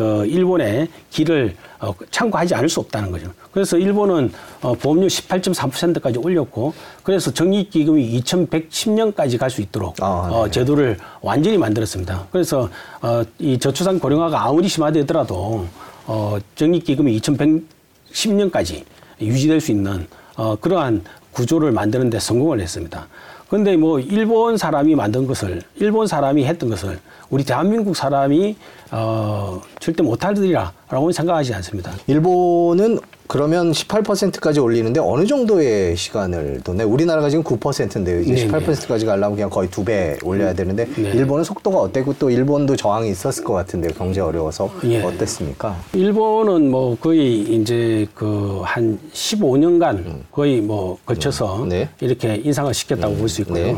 그 0.00 0.24
일본의 0.24 0.88
길을 1.10 1.54
어, 1.78 1.92
참고하지 2.10 2.54
않을 2.54 2.70
수 2.70 2.80
없다는 2.80 3.10
거죠. 3.10 3.30
그래서 3.52 3.76
일본은 3.76 4.32
어, 4.62 4.72
보험료 4.72 5.06
18.3%까지 5.06 6.18
올렸고 6.18 6.72
그래서 7.02 7.30
적립기금이 7.30 8.18
2110년까지 8.22 9.36
갈 9.38 9.50
수 9.50 9.60
있도록 9.60 9.96
아, 10.00 10.28
네. 10.30 10.36
어, 10.36 10.50
제도를 10.50 10.96
완전히 11.20 11.58
만들었습니다. 11.58 12.28
그래서 12.32 12.70
어, 13.02 13.22
이 13.38 13.58
저출산 13.58 13.98
고령화가 13.98 14.42
아무리 14.42 14.68
심화되더라도 14.68 15.66
어, 16.06 16.38
적립기금이 16.54 17.20
2110년까지 17.20 18.84
유지될 19.20 19.60
수 19.60 19.70
있는 19.70 20.06
어, 20.36 20.56
그러한 20.56 21.02
구조를 21.32 21.72
만드는 21.72 22.08
데 22.08 22.18
성공을 22.18 22.60
했습니다. 22.60 23.06
그런데 23.50 23.76
뭐 23.76 23.98
일본 23.98 24.56
사람이 24.56 24.94
만든 24.94 25.26
것을 25.26 25.60
일본 25.74 26.06
사람이 26.06 26.44
했던 26.44 26.70
것을 26.70 27.00
우리 27.30 27.44
대한민국 27.44 27.96
사람이 27.96 28.54
어, 28.92 29.60
절대 29.80 30.04
못하리라라고는 30.04 31.12
생각하지 31.12 31.54
않습니다. 31.54 31.92
일본은 32.06 33.00
그러면 33.34 33.70
18%까지 33.70 34.58
올리는데 34.58 34.98
어느 34.98 35.24
정도의 35.24 35.96
시간을 35.96 36.62
뒀나요? 36.64 36.88
우리나라가 36.88 37.30
지금 37.30 37.44
9%인데요. 37.44 38.22
이제 38.22 38.34
네네. 38.34 38.48
18%까지 38.66 39.06
가려면 39.06 39.36
그냥 39.36 39.48
거의 39.48 39.70
두 39.70 39.84
배 39.84 40.18
올려야 40.24 40.52
되는데 40.52 40.84
네. 40.96 41.10
일본은 41.10 41.44
속도가 41.44 41.78
어땠고 41.78 42.16
또 42.18 42.28
일본도 42.28 42.74
저항이 42.74 43.08
있었을 43.08 43.44
것 43.44 43.52
같은데요. 43.52 43.92
경제 43.96 44.20
어려워서 44.20 44.68
예. 44.84 45.00
어땠습니까? 45.02 45.76
일본은 45.94 46.72
뭐 46.72 46.96
거의 47.00 47.42
이제 47.42 48.04
그 48.14 48.62
한 48.64 48.98
15년간 49.12 50.22
거의 50.32 50.60
뭐 50.60 50.98
걸쳐서 51.06 51.66
네. 51.68 51.88
이렇게 52.00 52.34
인상을 52.44 52.74
시켰다고 52.74 53.14
볼수 53.14 53.42
있고요. 53.42 53.64
네. 53.64 53.76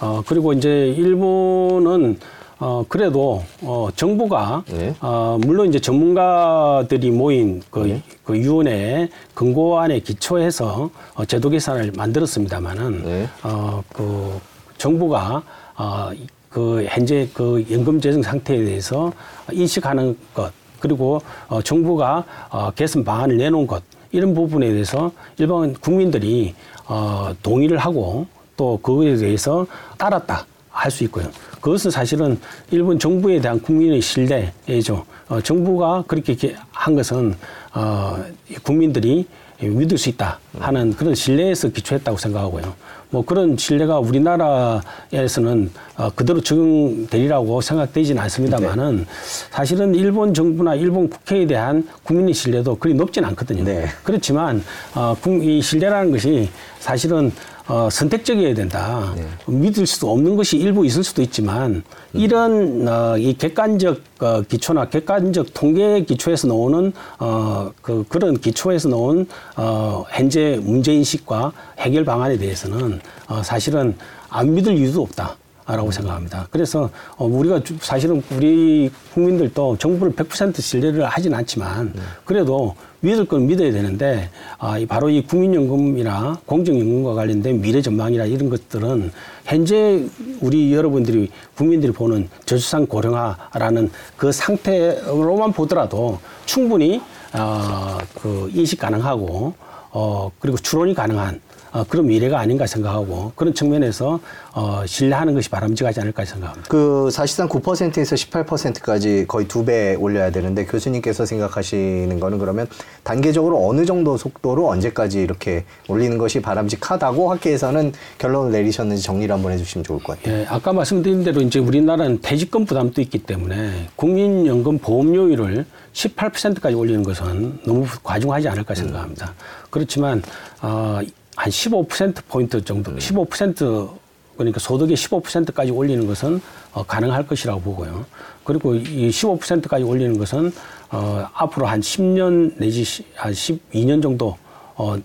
어 0.00 0.22
그리고 0.24 0.52
이제 0.52 0.94
일본은 0.96 2.18
어 2.64 2.84
그래도 2.88 3.42
어 3.60 3.88
정부가 3.96 4.62
네. 4.68 4.94
어 5.00 5.36
물론 5.44 5.66
이제 5.66 5.80
전문가들이 5.80 7.10
모인 7.10 7.60
그, 7.72 8.00
그 8.22 8.34
위원회 8.34 9.08
권고안에 9.34 9.98
기초해서 9.98 10.88
어 11.16 11.24
제도 11.24 11.50
개선을 11.50 11.90
만들었습니다마는 11.96 13.02
네. 13.04 13.28
어 13.42 13.82
그 13.92 14.38
정부가 14.78 15.42
어 15.76 16.12
그 16.50 16.84
현재 16.86 17.26
그 17.32 17.64
연금 17.70 17.98
재정 17.98 18.22
상태에 18.22 18.62
대해서 18.62 19.10
인식하는 19.50 20.16
것 20.34 20.52
그리고 20.78 21.20
어 21.48 21.62
정부가 21.62 22.24
어 22.50 22.70
개선 22.72 23.02
방안을 23.02 23.38
내놓은 23.38 23.66
것 23.66 23.82
이런 24.12 24.34
부분에 24.34 24.68
대해서 24.70 25.10
일반 25.38 25.72
국민들이 25.72 26.54
어 26.86 27.32
동의를 27.42 27.78
하고 27.78 28.26
또 28.56 28.78
그거에 28.82 29.16
대해서 29.16 29.66
따랐다 29.98 30.46
할 30.70 30.90
수 30.92 31.04
있고요. 31.04 31.26
그것은 31.62 31.90
사실은 31.92 32.38
일본 32.72 32.98
정부에 32.98 33.40
대한 33.40 33.58
국민의 33.60 34.02
신뢰죠. 34.02 35.06
어, 35.28 35.40
정부가 35.40 36.04
그렇게 36.08 36.54
한 36.72 36.94
것은 36.94 37.34
어, 37.72 38.16
국민들이 38.62 39.26
믿을 39.60 39.96
수 39.96 40.08
있다 40.08 40.40
하는 40.58 40.92
그런 40.92 41.14
신뢰에서 41.14 41.68
기초했다고 41.68 42.18
생각하고요. 42.18 42.74
뭐 43.10 43.24
그런 43.24 43.56
신뢰가 43.56 44.00
우리나라에서는 44.00 45.70
어, 45.98 46.10
그대로 46.16 46.40
적용되리라고 46.40 47.60
생각되지는 47.60 48.20
않습니다만은 48.22 49.06
사실은 49.50 49.94
일본 49.94 50.34
정부나 50.34 50.74
일본 50.74 51.08
국회에 51.08 51.46
대한 51.46 51.86
국민의 52.02 52.34
신뢰도 52.34 52.76
그리 52.78 52.94
높진 52.94 53.24
않거든요. 53.26 53.62
네. 53.62 53.86
그렇지만 54.02 54.64
어, 54.96 55.14
국- 55.22 55.44
이 55.44 55.62
신뢰라는 55.62 56.10
것이 56.10 56.48
사실은 56.80 57.30
어, 57.72 57.88
선택적이어야 57.88 58.52
된다. 58.52 59.14
믿을 59.46 59.86
수도 59.86 60.12
없는 60.12 60.36
것이 60.36 60.58
일부 60.58 60.84
있을 60.84 61.02
수도 61.02 61.22
있지만 61.22 61.82
이런 62.12 62.86
어, 62.86 63.16
이 63.16 63.32
객관적 63.32 63.98
어, 64.20 64.42
기초나 64.42 64.90
객관적 64.90 65.54
통계 65.54 66.04
기초에서 66.04 66.48
나오는 66.48 66.92
어, 67.18 67.72
그 67.80 68.04
그런 68.10 68.38
기초에서 68.38 68.90
나온 68.90 69.26
어, 69.56 70.04
현재 70.10 70.60
문제 70.62 70.92
인식과 70.92 71.52
해결 71.78 72.04
방안에 72.04 72.36
대해서는 72.36 73.00
어, 73.28 73.42
사실은 73.42 73.96
안 74.28 74.52
믿을 74.52 74.76
이유도 74.76 75.00
없다. 75.00 75.38
라고 75.66 75.90
생각합니다. 75.92 76.48
그래서 76.50 76.90
어, 77.16 77.24
우리가 77.24 77.62
주- 77.62 77.76
사실은 77.80 78.22
우리 78.34 78.90
국민들도 79.14 79.78
정부를 79.78 80.12
100% 80.14 80.60
신뢰를 80.60 81.04
하진 81.06 81.32
않지만 81.34 81.94
그래도 82.24 82.74
믿을 83.00 83.24
건 83.26 83.46
믿어야 83.46 83.70
되는데 83.72 84.28
아, 84.58 84.78
이 84.78 84.86
바로 84.86 85.08
이 85.08 85.22
국민연금이나 85.22 86.40
공정연금과 86.46 87.14
관련된 87.14 87.60
미래 87.60 87.80
전망이나 87.80 88.24
이런 88.26 88.50
것들은 88.50 89.12
현재 89.44 90.04
우리 90.40 90.72
여러분들이 90.74 91.30
국민들이 91.56 91.92
보는 91.92 92.28
저출산 92.44 92.86
고령화라는 92.86 93.90
그 94.16 94.30
상태로만 94.32 95.52
보더라도 95.52 96.18
충분히 96.44 97.00
어, 97.34 97.98
그 98.20 98.50
인식 98.52 98.78
가능하고 98.80 99.54
어, 99.90 100.30
그리고 100.40 100.56
추론이 100.58 100.94
가능한 100.94 101.40
어, 101.72 101.84
그런 101.88 102.06
미래가 102.06 102.38
아닌가 102.38 102.66
생각하고 102.66 103.32
그런 103.34 103.54
측면에서 103.54 104.20
어, 104.52 104.82
신뢰하는 104.86 105.32
것이 105.34 105.48
바람직하지 105.48 106.00
않을까 106.00 106.24
생각합니다. 106.26 106.68
그 106.68 107.08
사실상 107.10 107.48
9%에서 107.48 108.14
18%까지 108.14 109.24
거의 109.26 109.48
두 109.48 109.62
배 109.62 109.94
올려야 109.94 110.30
되는데 110.32 110.64
교수님께서 110.66 111.24
생각하시는 111.24 112.18
거는 112.18 112.38
그러면 112.38 112.66
단계적으로 113.04 113.64
어느 113.68 113.86
정도 113.86 114.16
속도로 114.16 114.68
언제까지 114.68 115.22
이렇게 115.22 115.64
올리는 115.88 116.18
것이 116.18 116.42
바람직하다고 116.42 117.30
학계에서는 117.30 117.92
결론을 118.18 118.50
내리셨는지 118.50 119.04
정리를 119.04 119.32
한번 119.32 119.52
해주시면 119.52 119.84
좋을 119.84 120.02
것 120.02 120.18
같아요. 120.18 120.40
예, 120.40 120.46
아까 120.48 120.72
말씀드린 120.72 121.22
대로 121.22 121.40
이제 121.42 121.60
우리나라는 121.60 122.20
퇴직금 122.22 122.64
부담도 122.64 123.00
있기 123.02 123.18
때문에 123.18 123.88
국민연금 123.94 124.78
보험료율을 124.78 125.64
18%까지 125.92 126.74
올리는 126.74 127.04
것은 127.04 127.60
너무 127.64 127.86
과중하지 128.02 128.48
않을까 128.48 128.74
생각합니다. 128.74 129.32
그렇지만 129.70 130.22
어, 130.60 130.98
한 131.36 131.50
15% 131.50 132.16
포인트 132.28 132.62
정도, 132.64 132.94
15% 132.96 133.90
그러니까 134.36 134.58
소득의 134.60 134.96
15%까지 134.96 135.70
올리는 135.70 136.06
것은 136.06 136.40
어, 136.72 136.82
가능할 136.82 137.26
것이라고 137.26 137.60
보고요. 137.60 138.04
그리고 138.44 138.74
이 138.74 139.08
15%까지 139.10 139.84
올리는 139.84 140.18
것은 140.18 140.52
어, 140.90 141.26
앞으로 141.34 141.66
한 141.66 141.80
10년 141.80 142.54
내지 142.58 142.82
시- 142.82 143.04
한 143.14 143.32
12년 143.32 144.02
정도 144.02 144.36
어, 144.74 144.96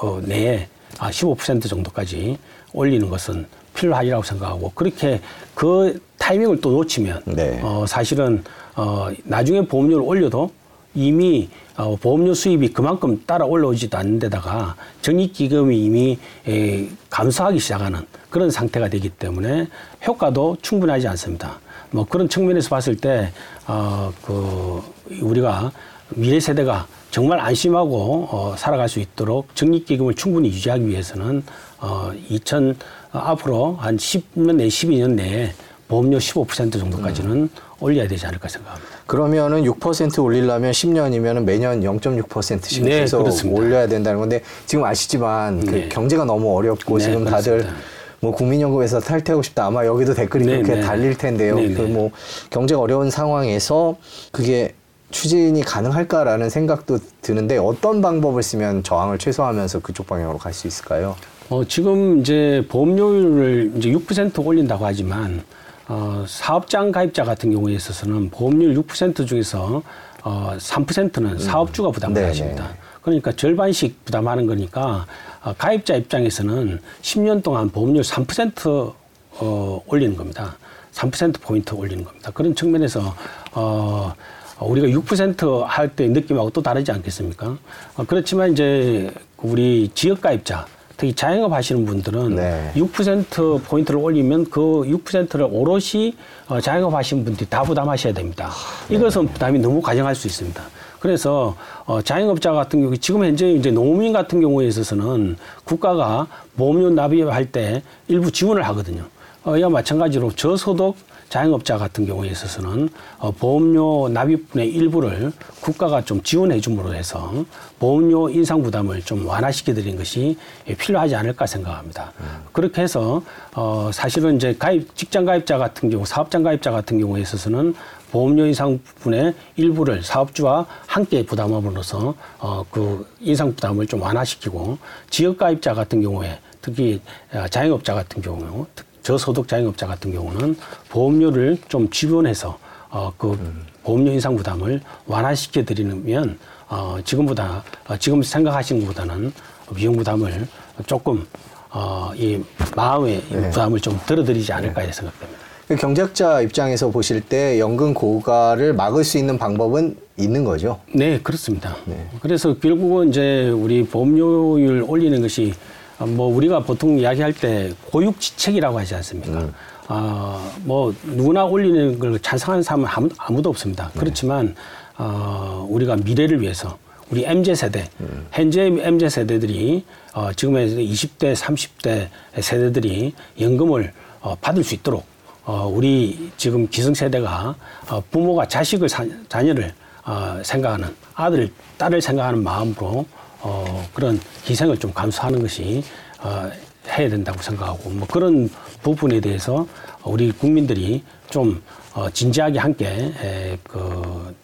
어, 0.00 0.20
내에 0.24 0.66
아, 0.98 1.10
15% 1.10 1.68
정도까지 1.68 2.38
올리는 2.72 3.08
것은 3.08 3.46
필요하리라고 3.74 4.22
생각하고 4.22 4.72
그렇게 4.74 5.20
그 5.54 6.00
타이밍을 6.18 6.60
또 6.60 6.70
놓치면 6.72 7.22
네. 7.26 7.60
어, 7.62 7.84
사실은 7.86 8.42
어, 8.76 9.08
나중에 9.24 9.62
보험료를 9.66 10.04
올려도 10.04 10.50
이미 10.94 11.48
어, 11.80 11.96
보험료 11.96 12.34
수입이 12.34 12.74
그만큼 12.74 13.22
따라 13.26 13.46
올라오지도 13.46 13.96
않는 13.96 14.18
데다가 14.18 14.76
적립기금이 15.00 15.82
이미 15.82 16.18
에, 16.46 16.86
감소하기 17.08 17.58
시작하는 17.58 18.06
그런 18.28 18.50
상태가 18.50 18.88
되기 18.88 19.08
때문에 19.08 19.66
효과도 20.06 20.58
충분하지 20.60 21.08
않습니다. 21.08 21.58
뭐 21.90 22.04
그런 22.04 22.28
측면에서 22.28 22.68
봤을 22.68 22.96
때, 22.96 23.32
어, 23.66 24.12
그, 24.22 24.82
우리가 25.22 25.72
미래 26.10 26.38
세대가 26.38 26.86
정말 27.10 27.40
안심하고 27.40 28.28
어, 28.30 28.54
살아갈 28.58 28.88
수 28.88 29.00
있도록 29.00 29.54
적립기금을 29.56 30.14
충분히 30.14 30.48
유지하기 30.48 30.86
위해서는 30.86 31.42
어, 31.78 32.12
2000 32.28 32.76
어, 33.12 33.18
앞으로 33.18 33.76
한 33.76 33.96
10년 33.96 34.56
내 34.56 34.66
12년 34.68 35.14
내에 35.14 35.52
보험료 35.90 36.18
15% 36.18 36.78
정도까지는 36.78 37.50
올려야 37.80 38.06
되지 38.06 38.24
않을까 38.24 38.48
생각합니다. 38.48 38.88
그러면은 39.08 39.64
6% 39.64 40.22
올리려면 40.22 40.70
10년이면 40.70 41.42
매년 41.42 41.80
0.6%씩 41.82 42.84
네, 42.84 43.00
계속 43.00 43.18
그렇습니다. 43.24 43.60
올려야 43.60 43.88
된다는 43.88 44.20
건데 44.20 44.40
지금 44.66 44.84
아시지만 44.84 45.66
그 45.66 45.70
네. 45.74 45.88
경제가 45.88 46.24
너무 46.24 46.56
어렵고 46.56 46.98
네, 46.98 47.04
지금 47.04 47.24
다들 47.24 47.58
그렇습니다. 47.58 47.82
뭐 48.20 48.30
국민연금에서 48.32 49.00
탈퇴하고 49.00 49.42
싶다 49.42 49.66
아마 49.66 49.84
여기도 49.84 50.14
댓글이 50.14 50.44
네, 50.46 50.52
그렇게 50.62 50.74
네. 50.76 50.80
달릴 50.80 51.18
텐데요. 51.18 51.56
네, 51.56 51.68
네. 51.68 51.74
그뭐 51.74 52.12
경제가 52.50 52.80
어려운 52.80 53.10
상황에서 53.10 53.96
그게 54.30 54.74
추진이 55.10 55.62
가능할까라는 55.62 56.50
생각도 56.50 57.00
드는데 57.20 57.56
어떤 57.56 58.00
방법을 58.00 58.44
쓰면 58.44 58.84
저항을 58.84 59.18
최소화하면서 59.18 59.80
그쪽 59.80 60.06
방향으로 60.06 60.38
갈 60.38 60.52
수 60.52 60.68
있을까요? 60.68 61.16
어, 61.48 61.64
지금 61.64 62.20
이제 62.20 62.64
보험료율을 62.68 63.72
이제 63.76 63.90
6% 63.90 64.46
올린다고 64.46 64.86
하지만 64.86 65.42
어, 65.90 66.24
사업장 66.28 66.92
가입자 66.92 67.24
같은 67.24 67.50
경우에 67.50 67.74
있어서는 67.74 68.30
보험료율 68.30 68.76
6% 68.76 69.26
중에서 69.26 69.82
어, 70.22 70.52
3%는 70.56 71.40
사업주가 71.40 71.90
부담을 71.90 72.14
네네. 72.14 72.26
하십니다. 72.28 72.70
그러니까 73.02 73.32
절반씩 73.32 74.04
부담하는 74.04 74.46
거니까 74.46 75.06
어, 75.42 75.52
가입자 75.58 75.96
입장에서는 75.96 76.80
10년 77.02 77.42
동안 77.42 77.70
보험료율 77.70 78.04
3% 78.04 78.94
어, 79.40 79.82
올리는 79.88 80.14
겁니다. 80.16 80.56
3% 80.92 81.40
포인트 81.40 81.74
올리는 81.74 82.04
겁니다. 82.04 82.30
그런 82.32 82.54
측면에서 82.54 83.16
어, 83.52 84.14
우리가 84.60 84.86
6%할 84.86 85.96
때 85.96 86.06
느낌하고 86.06 86.50
또 86.50 86.62
다르지 86.62 86.92
않겠습니까? 86.92 87.58
어, 87.96 88.04
그렇지만 88.06 88.52
이제 88.52 89.12
우리 89.38 89.90
지역 89.92 90.20
가입자 90.20 90.66
특히 91.00 91.14
자영업 91.14 91.52
하시는 91.52 91.86
분들은 91.86 92.36
네. 92.36 92.72
6% 92.76 93.62
포인트를 93.64 93.98
올리면 93.98 94.50
그 94.50 94.60
6%를 94.60 95.48
오롯이 95.50 96.14
어, 96.46 96.60
자영업 96.60 96.92
하시는 96.92 97.24
분들이 97.24 97.48
다 97.48 97.62
부담하셔야 97.62 98.12
됩니다. 98.12 98.50
이것은 98.90 99.28
부담이 99.28 99.60
너무 99.60 99.80
과정할 99.80 100.14
수 100.14 100.26
있습니다. 100.26 100.62
그래서 100.98 101.56
어, 101.86 102.02
자영업자 102.02 102.52
같은 102.52 102.82
경우 102.82 102.94
지금 102.98 103.24
현재 103.24 103.50
이제 103.50 103.70
농민 103.70 104.12
같은 104.12 104.42
경우에 104.42 104.66
있어서는 104.66 105.38
국가가 105.64 106.26
보험료 106.58 106.90
납입할 106.90 107.46
때 107.46 107.82
일부 108.06 108.30
지원을 108.30 108.62
하거든요. 108.68 109.04
어, 109.42 109.56
이와 109.56 109.70
마찬가지로 109.70 110.32
저소득 110.32 110.96
자영업자 111.30 111.78
같은 111.78 112.04
경우에 112.04 112.28
있어서는 112.28 112.90
어, 113.18 113.30
보험료 113.30 114.08
납입분의 114.08 114.68
일부를 114.68 115.32
국가가 115.60 116.04
좀 116.04 116.22
지원해 116.22 116.60
줌으로 116.60 116.92
해서 116.92 117.32
보험료 117.78 118.28
인상 118.28 118.62
부담을 118.62 119.00
좀 119.00 119.26
완화시켜 119.26 119.72
드리는 119.72 119.96
것이 119.96 120.36
예, 120.68 120.74
필요하지 120.74 121.14
않을까 121.14 121.46
생각합니다. 121.46 122.12
그렇게 122.52 122.82
해서 122.82 123.22
어, 123.54 123.90
사실은 123.92 124.36
이제 124.36 124.54
가입 124.58 124.94
직장 124.96 125.24
가입자 125.24 125.56
같은 125.56 125.88
경우 125.88 126.04
사업장 126.04 126.42
가입자 126.42 126.72
같은 126.72 126.98
경우에 126.98 127.22
있어서는 127.22 127.74
보험료 128.10 128.44
인상 128.44 128.80
부분의 128.82 129.34
일부를 129.54 130.02
사업주와 130.02 130.66
함께 130.86 131.24
부담함으로써 131.24 132.14
어, 132.40 132.64
그 132.72 133.06
인상 133.20 133.54
부담을 133.54 133.86
좀 133.86 134.02
완화시키고 134.02 134.78
지역 135.10 135.38
가입자 135.38 135.74
같은 135.74 136.02
경우에 136.02 136.40
특히 136.60 137.00
어, 137.32 137.46
자영업자 137.48 137.94
같은 137.94 138.20
경우 138.20 138.66
특- 138.74 138.89
저소득 139.02 139.48
자영업자 139.48 139.86
같은 139.86 140.12
경우는 140.12 140.56
보험료를 140.88 141.58
좀 141.68 141.88
지원해서 141.90 142.58
어, 142.90 143.12
그 143.16 143.38
보험료 143.82 144.10
인상 144.10 144.36
부담을 144.36 144.80
완화시켜 145.06 145.64
드리면 145.64 146.38
어, 146.68 146.98
지금보다 147.04 147.64
어, 147.88 147.96
지금 147.96 148.22
생각하시는 148.22 148.82
것보다는 148.82 149.32
비용 149.74 149.96
부담을 149.96 150.46
조금 150.86 151.26
어, 151.70 152.10
이 152.16 152.42
마음의 152.74 153.20
부담을 153.20 153.80
좀 153.80 153.98
덜어드리지 154.06 154.52
않을까 154.52 154.82
이 154.82 154.92
생각됩니다. 154.92 155.40
그 155.68 155.76
경제학자 155.76 156.40
입장에서 156.40 156.90
보실 156.90 157.20
때 157.20 157.60
연금 157.60 157.94
고가를 157.94 158.72
막을 158.72 159.04
수 159.04 159.18
있는 159.18 159.38
방법은 159.38 159.96
있는 160.16 160.42
거죠. 160.42 160.80
네, 160.92 161.20
그렇습니다. 161.20 161.76
그래서 162.20 162.58
결국은 162.58 163.10
이제 163.10 163.48
우리 163.50 163.84
보험료율 163.84 164.84
올리는 164.88 165.20
것이 165.20 165.52
어, 165.52 165.79
뭐 166.06 166.34
우리가 166.34 166.60
보통 166.60 166.98
이야기할 166.98 167.32
때 167.32 167.72
고육지책이라고 167.90 168.78
하지 168.78 168.94
않습니까? 168.96 169.48
아, 169.88 170.52
뭐 170.62 170.94
누구나 171.04 171.44
올리는 171.44 171.98
걸 171.98 172.18
찬성하는 172.20 172.62
사람은 172.62 172.86
아무, 172.88 173.08
아무도 173.18 173.50
없습니다. 173.50 173.90
그렇지만 173.96 174.54
어, 174.96 175.66
우리가 175.68 175.96
미래를 175.96 176.40
위해서 176.40 176.78
우리 177.10 177.24
MZ 177.24 177.56
세대, 177.56 177.88
현재 178.30 178.62
MZ 178.66 179.10
세대들이 179.10 179.84
어, 180.14 180.32
지금의 180.32 180.68
20대, 180.90 181.34
30대 181.34 182.08
세대들이 182.40 183.12
연금을 183.40 183.92
어, 184.20 184.36
받을 184.40 184.62
수 184.62 184.74
있도록 184.76 185.04
어, 185.44 185.66
우리 185.72 186.30
지금 186.36 186.68
기성세대가 186.68 187.56
어, 187.90 188.02
부모가 188.10 188.46
자식을 188.46 188.88
사- 188.88 189.04
자녀를 189.28 189.72
어, 190.04 190.40
생각하는 190.44 190.94
아들, 191.14 191.50
딸을 191.78 192.00
생각하는 192.00 192.42
마음으로 192.44 193.06
어, 193.42 193.88
그런 193.94 194.20
희생을 194.48 194.78
좀 194.78 194.92
감수하는 194.92 195.40
것이 195.40 195.82
어, 196.22 196.50
해야 196.88 197.08
된다고 197.08 197.40
생각하고 197.42 197.90
뭐 197.90 198.06
그런 198.08 198.50
부분에 198.82 199.20
대해서 199.20 199.66
우리 200.04 200.32
국민들이 200.32 201.02
좀 201.28 201.62
어, 201.94 202.10
진지하게 202.10 202.58
함께 202.58 202.86
에, 202.86 203.58
그 203.62 204.34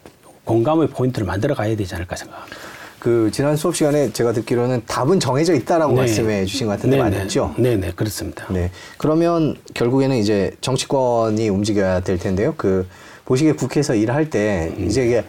공감의 0.43 0.89
포인트를 0.89 1.25
만들어 1.25 1.55
가야 1.55 1.75
되지 1.75 1.95
않을까 1.95 2.15
생각합니다. 2.15 2.57
그 2.99 3.29
지난 3.31 3.55
수업 3.55 3.75
시간에 3.75 4.11
제가 4.11 4.33
듣기로는 4.33 4.81
답은 4.87 5.19
정해져 5.19 5.53
있다라고 5.53 5.93
네. 5.93 5.99
말씀해 5.99 6.45
주신 6.45 6.67
것 6.67 6.73
같은데 6.73 6.97
네네. 6.97 7.19
맞죠? 7.19 7.53
네 7.57 7.75
네 7.77 7.91
그렇습니다. 7.95 8.45
네. 8.51 8.71
그러면 8.97 9.55
결국에는 9.75 10.17
이제 10.17 10.51
정치권이 10.61 11.47
움직여야 11.49 11.99
될 12.01 12.17
텐데요. 12.17 12.53
그 12.57 12.87
보시기에 13.25 13.53
국회에서 13.53 13.93
일할 13.93 14.29
때 14.29 14.73
음. 14.77 14.87
이제 14.87 15.05
이게 15.05 15.23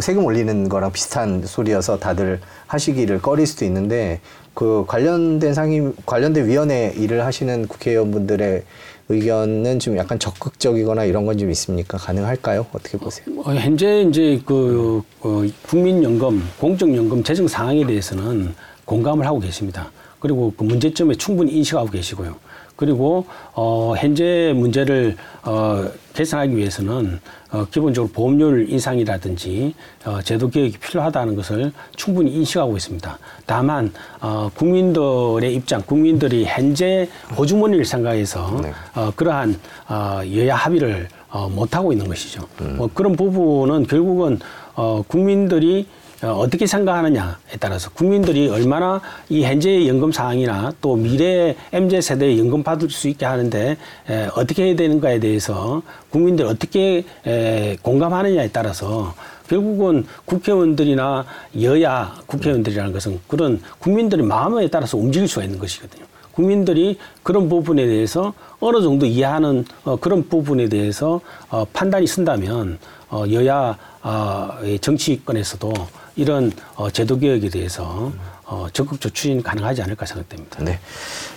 세금 0.00 0.24
올리는 0.24 0.68
거랑 0.68 0.92
비슷한 0.92 1.42
소리여서 1.44 1.98
다들 1.98 2.40
하시기를 2.66 3.20
꺼릴 3.22 3.46
수도 3.46 3.64
있는데 3.64 4.20
그 4.54 4.84
관련된 4.86 5.54
상임 5.54 5.94
관련된 6.06 6.46
위원회 6.46 6.92
일을 6.96 7.24
하시는 7.24 7.66
국회의원분들의 7.68 8.62
의견은 9.08 9.78
좀 9.80 9.96
약간 9.96 10.18
적극적이거나 10.18 11.04
이런 11.04 11.26
건 11.26 11.36
좀 11.38 11.50
있습니까? 11.50 11.98
가능할까요? 11.98 12.66
어떻게 12.72 12.96
보세요? 12.98 13.26
어, 13.44 13.52
현재 13.54 14.02
이제 14.02 14.40
그 14.46 15.02
어, 15.20 15.42
국민연금, 15.66 16.42
공적연금 16.58 17.22
재정 17.24 17.48
상황에 17.48 17.84
대해서는 17.86 18.54
공감을 18.84 19.26
하고 19.26 19.40
계십니다. 19.40 19.90
그리고 20.20 20.52
그 20.56 20.64
문제점에 20.64 21.14
충분히 21.14 21.52
인식하고 21.52 21.88
계시고요. 21.90 22.36
그리고 22.80 23.26
어, 23.52 23.92
현재 23.98 24.54
문제를 24.56 25.14
어, 25.42 25.86
개선하기 26.14 26.56
위해서는 26.56 27.20
어, 27.52 27.66
기본적으로 27.70 28.10
보험료 28.10 28.58
인상이라든지 28.58 29.74
어, 30.06 30.22
제도 30.22 30.48
개혁이 30.48 30.78
필요하다는 30.78 31.36
것을 31.36 31.72
충분히 31.94 32.32
인식하고 32.32 32.78
있습니다. 32.78 33.18
다만 33.44 33.92
어, 34.22 34.50
국민들의 34.54 35.54
입장, 35.54 35.82
국민들이 35.82 36.46
현재 36.46 37.06
호주머니를 37.36 37.84
생각해서 37.84 38.60
네. 38.62 38.72
어, 38.94 39.12
그러한 39.14 39.60
어, 39.86 40.20
여야 40.34 40.56
합의를 40.56 41.08
어, 41.28 41.50
못하고 41.50 41.92
있는 41.92 42.08
것이죠. 42.08 42.48
뭐 42.76 42.88
그런 42.94 43.14
부분은 43.14 43.88
결국은 43.88 44.38
어, 44.74 45.02
국민들이 45.06 45.86
어, 46.22 46.32
어떻게 46.32 46.66
생각하느냐에 46.66 47.56
따라서 47.58 47.90
국민들이 47.90 48.48
얼마나 48.48 49.00
이 49.30 49.42
현재의 49.42 49.88
연금 49.88 50.12
상황이나 50.12 50.72
또 50.80 50.94
미래 50.94 51.56
MZ 51.72 52.02
세대의 52.02 52.38
연금 52.38 52.62
받을 52.62 52.90
수 52.90 53.08
있게 53.08 53.24
하는데 53.24 53.76
에, 54.08 54.28
어떻게 54.36 54.64
해야 54.64 54.76
되는가에 54.76 55.18
대해서 55.18 55.82
국민들이 56.10 56.46
어떻게 56.46 57.04
에, 57.26 57.76
공감하느냐에 57.80 58.50
따라서 58.52 59.14
결국은 59.48 60.06
국회의원들이나 60.26 61.24
여야 61.62 62.14
국회의원들이라는 62.26 62.92
것은 62.92 63.18
그런 63.26 63.60
국민들의 63.78 64.24
마음에 64.24 64.68
따라서 64.68 64.98
움직일 64.98 65.26
수가 65.26 65.44
있는 65.44 65.58
것이거든요. 65.58 66.04
국민들이 66.32 66.98
그런 67.22 67.48
부분에 67.48 67.86
대해서 67.86 68.34
어느 68.60 68.82
정도 68.82 69.06
이해하는 69.06 69.64
어, 69.84 69.96
그런 69.96 70.28
부분에 70.28 70.68
대해서 70.68 71.22
어, 71.48 71.64
판단이 71.72 72.06
쓴다면 72.06 72.78
어, 73.08 73.24
여야 73.32 73.76
어, 74.02 74.48
의 74.60 74.78
정치권에서도 74.78 75.72
이런 76.16 76.52
어, 76.74 76.90
제도 76.90 77.18
개혁에 77.18 77.48
대해서 77.48 78.12
어, 78.44 78.66
적극적 78.72 79.14
추진 79.14 79.42
가능하지 79.42 79.82
않을까 79.82 80.06
생각됩니다. 80.06 80.62
네. 80.62 80.78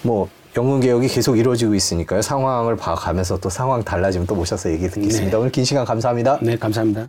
뭐 0.02 0.30
연금 0.56 0.80
개혁이 0.80 1.08
계속 1.08 1.38
이루어지고 1.38 1.74
있으니까요. 1.76 2.22
상황을 2.22 2.76
봐가면서 2.76 3.40
또 3.40 3.50
상황 3.50 3.84
달라지면 3.84 4.28
또 4.28 4.36
모셔서 4.36 4.72
얘기 4.72 4.88
듣겠습니다. 4.90 5.32
네. 5.32 5.36
오늘 5.36 5.52
긴 5.52 5.66
시간 5.66 5.86
감사합니다. 5.86 6.40
네, 6.42 6.58
감사합니다. 6.58 7.08